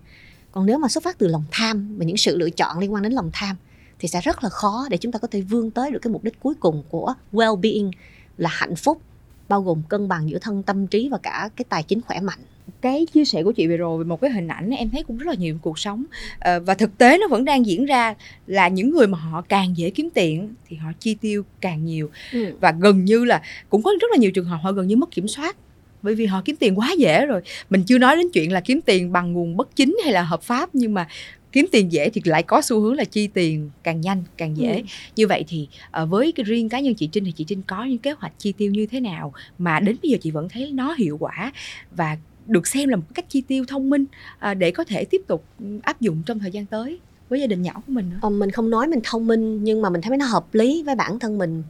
[0.53, 3.03] Còn nếu mà xuất phát từ lòng tham và những sự lựa chọn liên quan
[3.03, 3.57] đến lòng tham
[3.99, 6.25] thì sẽ rất là khó để chúng ta có thể vươn tới được cái mục
[6.25, 7.91] đích cuối cùng của well-being
[8.37, 9.01] là hạnh phúc,
[9.49, 12.39] bao gồm cân bằng giữa thân tâm trí và cả cái tài chính khỏe mạnh
[12.81, 15.19] cái chia sẻ của chị vừa rồi về một cái hình ảnh em thấy cũng
[15.19, 16.05] rất là nhiều cuộc sống.
[16.39, 18.15] À, và thực tế nó vẫn đang diễn ra
[18.47, 22.11] là những người mà họ càng dễ kiếm tiền thì họ chi tiêu càng nhiều.
[22.33, 22.47] Ừ.
[22.61, 25.11] và gần như là cũng có rất là nhiều trường hợp họ gần như mất
[25.11, 25.57] kiểm soát
[26.03, 27.41] bởi vì họ kiếm tiền quá dễ rồi.
[27.71, 30.43] Mình chưa nói đến chuyện là kiếm tiền bằng nguồn bất chính hay là hợp
[30.43, 31.09] pháp nhưng mà
[31.53, 34.77] kiếm tiền dễ thì lại có xu hướng là chi tiền càng nhanh càng dễ.
[34.77, 34.83] Ừ.
[35.17, 35.69] như vậy thì
[36.03, 38.33] uh, với cái riêng cá nhân chị Trinh thì chị Trinh có những kế hoạch
[38.39, 39.33] chi tiêu như thế nào?
[39.59, 41.53] Mà đến bây giờ chị vẫn thấy nó hiệu quả
[41.91, 42.17] và
[42.51, 44.05] được xem là một cách chi tiêu thông minh
[44.39, 47.47] à, để có thể tiếp tục ừ, áp dụng trong thời gian tới với gia
[47.47, 48.19] đình nhỏ của mình nữa.
[48.23, 50.95] Ờ, mình không nói mình thông minh nhưng mà mình thấy nó hợp lý với
[50.95, 51.63] bản thân mình.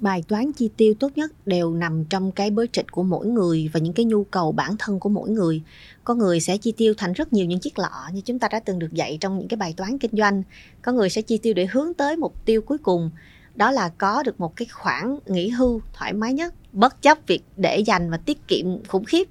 [0.00, 3.80] Bài toán chi tiêu tốt nhất đều nằm trong cái budget của mỗi người và
[3.80, 5.62] những cái nhu cầu bản thân của mỗi người.
[6.04, 8.60] Có người sẽ chi tiêu thành rất nhiều những chiếc lọ như chúng ta đã
[8.60, 10.42] từng được dạy trong những cái bài toán kinh doanh.
[10.82, 13.10] Có người sẽ chi tiêu để hướng tới mục tiêu cuối cùng.
[13.54, 17.42] Đó là có được một cái khoản nghỉ hưu thoải mái nhất bất chấp việc
[17.56, 19.28] để dành và tiết kiệm khủng khiếp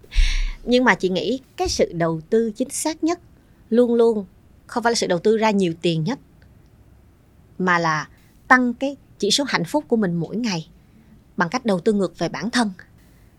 [0.67, 3.19] nhưng mà chị nghĩ cái sự đầu tư chính xác nhất
[3.69, 4.25] luôn luôn
[4.67, 6.19] không phải là sự đầu tư ra nhiều tiền nhất
[7.59, 8.09] mà là
[8.47, 10.67] tăng cái chỉ số hạnh phúc của mình mỗi ngày
[11.37, 12.71] bằng cách đầu tư ngược về bản thân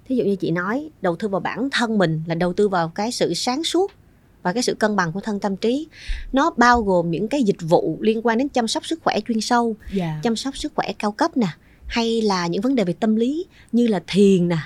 [0.09, 2.89] thí dụ như chị nói đầu tư vào bản thân mình là đầu tư vào
[2.89, 3.93] cái sự sáng suốt
[4.43, 5.89] và cái sự cân bằng của thân tâm trí
[6.33, 9.41] nó bao gồm những cái dịch vụ liên quan đến chăm sóc sức khỏe chuyên
[9.41, 9.97] sâu yeah.
[9.97, 10.21] Dạ.
[10.23, 11.49] chăm sóc sức khỏe cao cấp nè
[11.87, 14.59] hay là những vấn đề về tâm lý như là thiền nè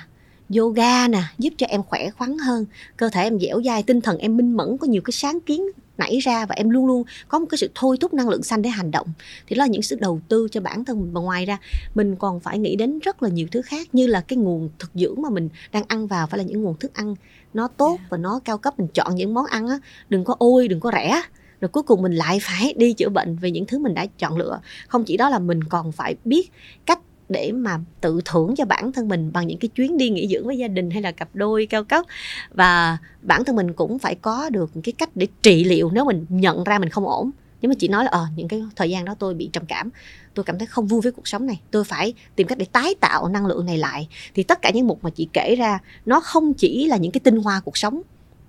[0.57, 2.65] yoga nè giúp cho em khỏe khoắn hơn.
[2.97, 5.63] Cơ thể em dẻo dai tinh thần em minh mẫn có nhiều cái sáng kiến
[5.97, 8.61] nảy ra và em luôn luôn có một cái sự thôi thúc năng lượng xanh
[8.61, 9.07] để hành động.
[9.47, 11.13] Thì đó là những sự đầu tư cho bản thân mình.
[11.13, 11.57] Và ngoài ra
[11.95, 14.91] mình còn phải nghĩ đến rất là nhiều thứ khác như là cái nguồn thực
[14.93, 17.15] dưỡng mà mình đang ăn vào phải là những nguồn thức ăn
[17.53, 18.79] nó tốt và nó cao cấp.
[18.79, 19.79] Mình chọn những món ăn á
[20.09, 21.21] đừng có ôi đừng có rẻ.
[21.61, 24.37] Rồi cuối cùng mình lại phải đi chữa bệnh về những thứ mình đã chọn
[24.37, 24.59] lựa.
[24.87, 26.51] Không chỉ đó là mình còn phải biết
[26.85, 26.99] cách
[27.33, 30.47] để mà tự thưởng cho bản thân mình bằng những cái chuyến đi nghỉ dưỡng
[30.47, 32.05] với gia đình hay là cặp đôi, cao cấp.
[32.51, 36.25] Và bản thân mình cũng phải có được cái cách để trị liệu nếu mình
[36.29, 37.31] nhận ra mình không ổn.
[37.61, 39.89] Nếu mà chị nói là ờ những cái thời gian đó tôi bị trầm cảm,
[40.33, 42.95] tôi cảm thấy không vui với cuộc sống này, tôi phải tìm cách để tái
[42.99, 46.19] tạo năng lượng này lại, thì tất cả những mục mà chị kể ra, nó
[46.19, 48.01] không chỉ là những cái tinh hoa cuộc sống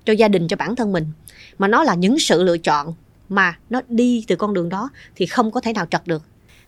[0.05, 1.07] cho gia đình, cho bản thân mình,
[1.59, 2.95] mà nó là những sự lựa chọn
[3.29, 6.23] mà nó đi từ con đường đó thì không có thể nào trật được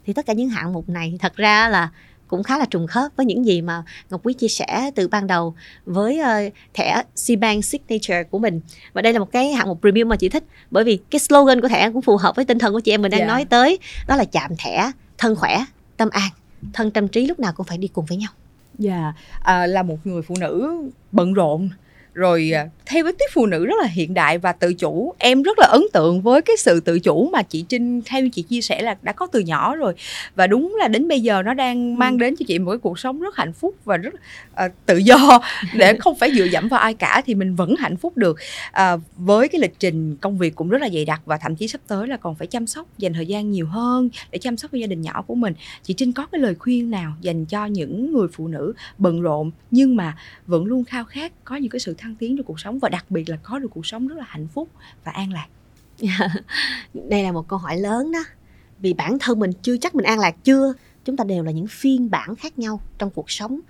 [0.06, 1.88] thì tất cả những hạng mục này thật ra là
[2.28, 5.26] cũng khá là trùng khớp với những gì mà Ngọc Quý chia sẻ từ ban
[5.26, 5.54] đầu
[5.86, 8.60] với uh, thẻ Cbank Signature của mình
[8.92, 11.60] và đây là một cái hạng mục premium mà chị thích bởi vì cái slogan
[11.60, 13.28] của thẻ cũng phù hợp với tinh thần của chị em mình đang yeah.
[13.28, 13.34] Dạ.
[13.34, 13.78] nói tới
[14.08, 15.64] đó là chạm thẻ thân khỏe
[15.96, 16.30] tâm an
[16.72, 18.30] thân tâm trí lúc nào cũng phải đi cùng với nhau
[18.78, 19.14] dạ yeah.
[19.42, 20.82] à, là một người phụ nữ
[21.12, 21.68] bận rộn
[22.16, 25.14] rồi à, theo cái tiếp phụ nữ rất là hiện đại và tự chủ.
[25.18, 28.28] Em rất là ấn tượng với cái sự tự chủ mà chị Trinh theo như
[28.28, 29.94] chị chia sẻ là đã có từ nhỏ rồi.
[30.34, 31.98] Và đúng là đến bây giờ nó đang ừ.
[31.98, 34.96] mang đến cho chị một cái cuộc sống rất hạnh phúc và rất uh, tự
[34.96, 35.40] do.
[35.74, 38.36] Để không phải dựa dẫm vào ai cả thì mình vẫn hạnh phúc được.
[38.68, 41.68] Uh, với cái lịch trình công việc cũng rất là dày đặc và thậm chí
[41.68, 44.70] sắp tới là còn phải chăm sóc dành thời gian nhiều hơn để chăm sóc
[44.72, 45.54] cho gia đình nhỏ của mình.
[45.82, 49.50] Chị Trinh có cái lời khuyên nào dành cho những người phụ nữ bận rộn
[49.70, 52.78] nhưng mà vẫn luôn khao khát có những cái sự thăng tiến trong cuộc sống
[52.78, 54.68] và đặc biệt là có được cuộc sống rất là hạnh phúc
[55.04, 55.46] và an lạc.
[56.94, 58.24] Đây là một câu hỏi lớn đó.
[58.78, 61.66] Vì bản thân mình chưa chắc mình an lạc chưa chúng ta đều là những
[61.66, 63.60] phiên bản khác nhau trong cuộc sống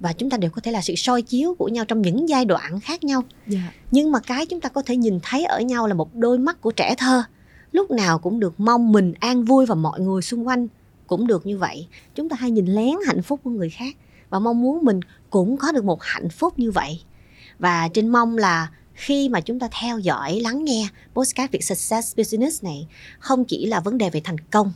[0.00, 2.44] và chúng ta đều có thể là sự soi chiếu của nhau trong những giai
[2.44, 3.22] đoạn khác nhau.
[3.46, 3.62] Yeah.
[3.64, 3.72] Dạ.
[3.90, 6.60] nhưng mà cái chúng ta có thể nhìn thấy ở nhau là một đôi mắt
[6.60, 7.22] của trẻ thơ.
[7.72, 10.66] Lúc nào cũng được mong mình an vui và mọi người xung quanh
[11.06, 11.86] cũng được như vậy.
[12.14, 13.96] Chúng ta hay nhìn lén hạnh phúc của người khác
[14.30, 17.00] và mong muốn mình cũng có được một hạnh phúc như vậy
[17.60, 22.16] và Trinh mong là khi mà chúng ta theo dõi, lắng nghe postcard việc success
[22.16, 22.86] business này,
[23.18, 24.72] không chỉ là vấn đề về thành công,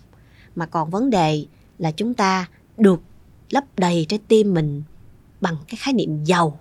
[0.56, 1.46] mà còn vấn đề
[1.78, 3.00] là chúng ta được
[3.50, 4.82] lấp đầy trái tim mình
[5.40, 6.60] bằng cái khái niệm giàu.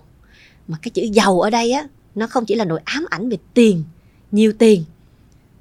[0.68, 3.38] Mà cái chữ giàu ở đây á, nó không chỉ là nỗi ám ảnh về
[3.54, 3.84] tiền,
[4.32, 4.84] nhiều tiền,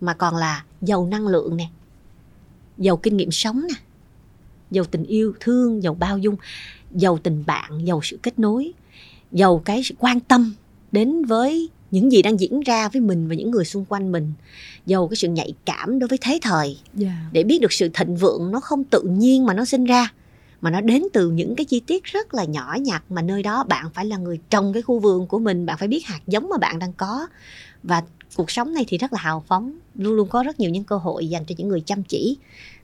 [0.00, 1.68] mà còn là giàu năng lượng nè,
[2.78, 3.80] giàu kinh nghiệm sống nè,
[4.70, 6.36] giàu tình yêu thương, giàu bao dung,
[6.90, 8.72] giàu tình bạn, giàu sự kết nối
[9.32, 10.54] giàu cái sự quan tâm
[10.92, 14.32] đến với những gì đang diễn ra với mình và những người xung quanh mình
[14.86, 16.78] giàu cái sự nhạy cảm đối với thế thời yeah.
[16.94, 17.12] Dạ.
[17.32, 20.12] để biết được sự thịnh vượng nó không tự nhiên mà nó sinh ra
[20.60, 23.64] mà nó đến từ những cái chi tiết rất là nhỏ nhặt mà nơi đó
[23.68, 26.48] bạn phải là người trồng cái khu vườn của mình bạn phải biết hạt giống
[26.48, 27.26] mà bạn đang có
[27.82, 28.02] và
[28.36, 30.96] cuộc sống này thì rất là hào phóng luôn luôn có rất nhiều những cơ
[30.96, 32.36] hội dành cho những người chăm chỉ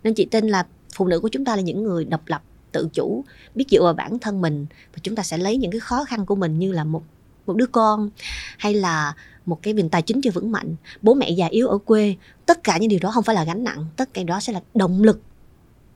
[0.03, 2.42] nên chị tin là phụ nữ của chúng ta là những người độc lập
[2.72, 5.80] tự chủ, biết dựa vào bản thân mình và chúng ta sẽ lấy những cái
[5.80, 7.02] khó khăn của mình như là một
[7.46, 8.10] một đứa con
[8.58, 9.14] hay là
[9.46, 10.76] một cái vùng tài chính chưa vững mạnh.
[11.02, 12.16] Bố mẹ già yếu ở quê,
[12.46, 14.60] tất cả những điều đó không phải là gánh nặng, tất cả đó sẽ là
[14.74, 15.20] động lực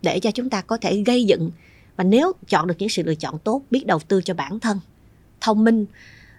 [0.02, 1.50] để cho chúng ta có thể gây dựng.
[1.96, 4.80] Và nếu chọn được những sự lựa chọn tốt, biết đầu tư cho bản thân,
[5.40, 5.86] thông minh,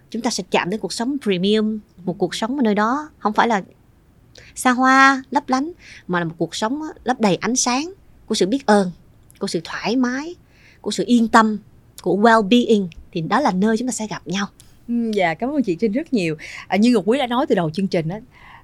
[0.10, 3.34] chúng ta sẽ chạm đến cuộc sống premium, một cuộc sống ở nơi đó không
[3.34, 3.64] phải là
[4.56, 5.72] xa hoa, lấp lánh,
[6.08, 7.94] mà là một cuộc sống lấp đầy ánh sáng
[8.26, 8.92] của sự biết ơn
[9.44, 10.36] của sự thoải mái
[10.82, 11.58] của sự yên tâm
[12.02, 14.48] của well-being thì đó là nơi chúng ta sẽ gặp nhau
[14.88, 16.36] ừ, Dạ, cảm ơn chị Trinh rất nhiều.
[16.68, 18.20] À, như Ngọc Quý đã nói từ đầu chương trình đó,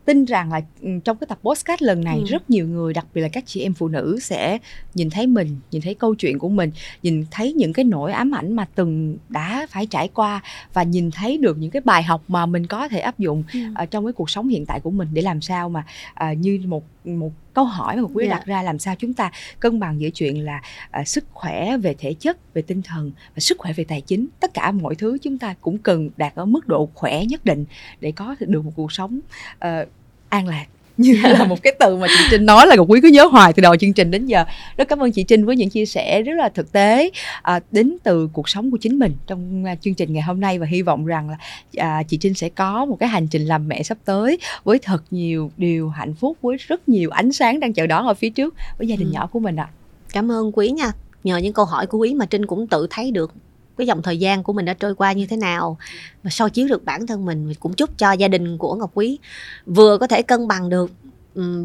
[0.06, 2.26] tin rằng là ừ, trong cái tập podcast lần này ừ.
[2.26, 4.58] rất nhiều người đặc biệt là các chị em phụ nữ sẽ
[4.94, 6.72] nhìn thấy mình nhìn thấy câu chuyện của mình
[7.04, 10.42] nhìn thấy những cái nỗi ám ảnh mà từng đã phải trải qua
[10.74, 13.60] và nhìn thấy được những cái bài học mà mình có thể áp dụng ừ.
[13.84, 15.84] uh, trong cái cuộc sống hiện tại của mình để làm sao mà
[16.32, 18.30] uh, như một một câu hỏi mà quý yeah.
[18.30, 18.38] Dạ.
[18.38, 20.62] đặt ra làm sao chúng ta cân bằng giữa chuyện là
[21.00, 24.28] uh, sức khỏe về thể chất về tinh thần và sức khỏe về tài chính
[24.39, 27.66] tất cả mọi thứ chúng ta cũng cần đạt ở mức độ khỏe nhất định
[28.00, 29.20] để có được một cuộc sống
[29.54, 29.88] uh,
[30.30, 30.66] an lạc
[31.00, 33.54] như là một cái từ mà chị Trinh nói là Ngọc Quý cứ nhớ hoài
[33.54, 34.45] từ đầu chương trình đến giờ
[34.78, 37.10] rất cảm ơn chị Trinh với những chia sẻ rất là thực tế
[37.41, 40.60] à, đến từ cuộc sống của chính mình trong uh, chương trình ngày hôm nay
[40.60, 41.38] và hy vọng rằng là
[41.78, 45.04] à, chị Trinh sẽ có một cái hành trình làm mẹ sắp tới với thật
[45.12, 48.56] nhiều điều hạnh phúc với rất nhiều ánh sáng đang chờ đón ở phía trước
[48.78, 49.14] với gia đình ừ.
[49.14, 49.70] nhỏ của mình ạ.
[49.72, 49.74] À.
[50.14, 50.91] Cảm ơn Quý nha.
[51.24, 53.34] Nhờ những câu hỏi của Quý mà Trinh cũng tự thấy được
[53.80, 55.78] cái dòng thời gian của mình đã trôi qua như thế nào
[56.24, 59.18] và soi chiếu được bản thân mình cũng chúc cho gia đình của ngọc quý
[59.66, 60.92] vừa có thể cân bằng được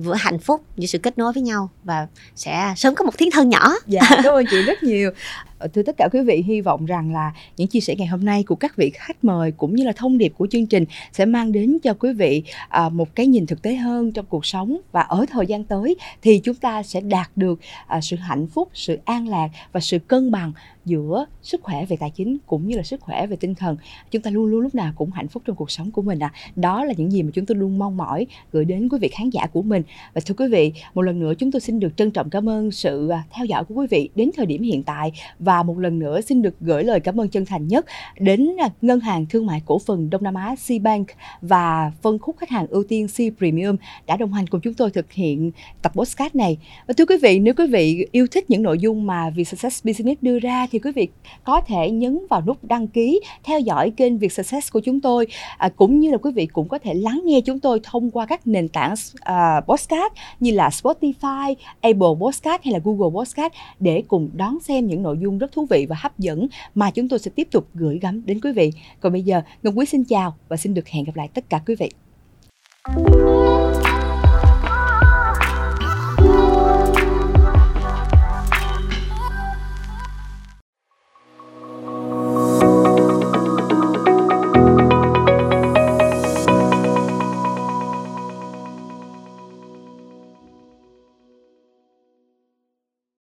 [0.02, 2.06] vừa hạnh phúc với sự kết nối với nhau và
[2.36, 3.74] sẽ sớm có một thiên thân nhỏ.
[3.86, 5.10] Dạ cảm ơn chị rất nhiều.
[5.58, 8.24] Ờ, thưa tất cả quý vị hy vọng rằng là những chia sẻ ngày hôm
[8.24, 11.24] nay của các vị khách mời cũng như là thông điệp của chương trình sẽ
[11.24, 14.76] mang đến cho quý vị à, một cái nhìn thực tế hơn trong cuộc sống.
[14.92, 18.68] Và ở thời gian tới thì chúng ta sẽ đạt được à, sự hạnh phúc
[18.74, 20.52] sự an lạc và sự cân bằng
[20.84, 23.76] giữa sức khỏe về tài chính cũng như là sức khỏe về tinh thần.
[24.10, 26.32] Chúng ta luôn luôn lúc nào cũng hạnh phúc trong cuộc sống của mình à
[26.56, 29.30] đó là những gì mà chúng tôi luôn mong mỏi gửi đến quý vị khán
[29.30, 29.82] giả của mình.
[30.14, 32.70] Và thưa quý vị một lần nữa chúng tôi xin được trân trọng cảm ơn
[32.70, 35.12] sự à, theo dõi của quý vị đến thời điểm hiện tại
[35.44, 37.86] và một lần nữa xin được gửi lời cảm ơn chân thành nhất
[38.18, 38.50] đến
[38.82, 41.06] ngân hàng thương mại cổ phần Đông Nam Á Cbank
[41.40, 43.76] và phân khúc khách hàng ưu tiên C Premium
[44.06, 45.50] đã đồng hành cùng chúng tôi thực hiện
[45.82, 46.58] tập podcast này.
[46.86, 50.22] Và thưa quý vị, nếu quý vị yêu thích những nội dung mà Vietsuccess Business
[50.22, 51.08] đưa ra thì quý vị
[51.44, 55.26] có thể nhấn vào nút đăng ký, theo dõi kênh Vietsuccess của chúng tôi
[55.58, 58.26] à, cũng như là quý vị cũng có thể lắng nghe chúng tôi thông qua
[58.26, 64.02] các nền tảng uh, podcast như là Spotify, Apple Podcast hay là Google Podcast để
[64.08, 67.18] cùng đón xem những nội dung rất thú vị và hấp dẫn mà chúng tôi
[67.18, 68.72] sẽ tiếp tục gửi gắm đến quý vị.
[69.00, 71.62] Còn bây giờ, Ngọc Quý xin chào và xin được hẹn gặp lại tất cả
[71.66, 71.90] quý vị.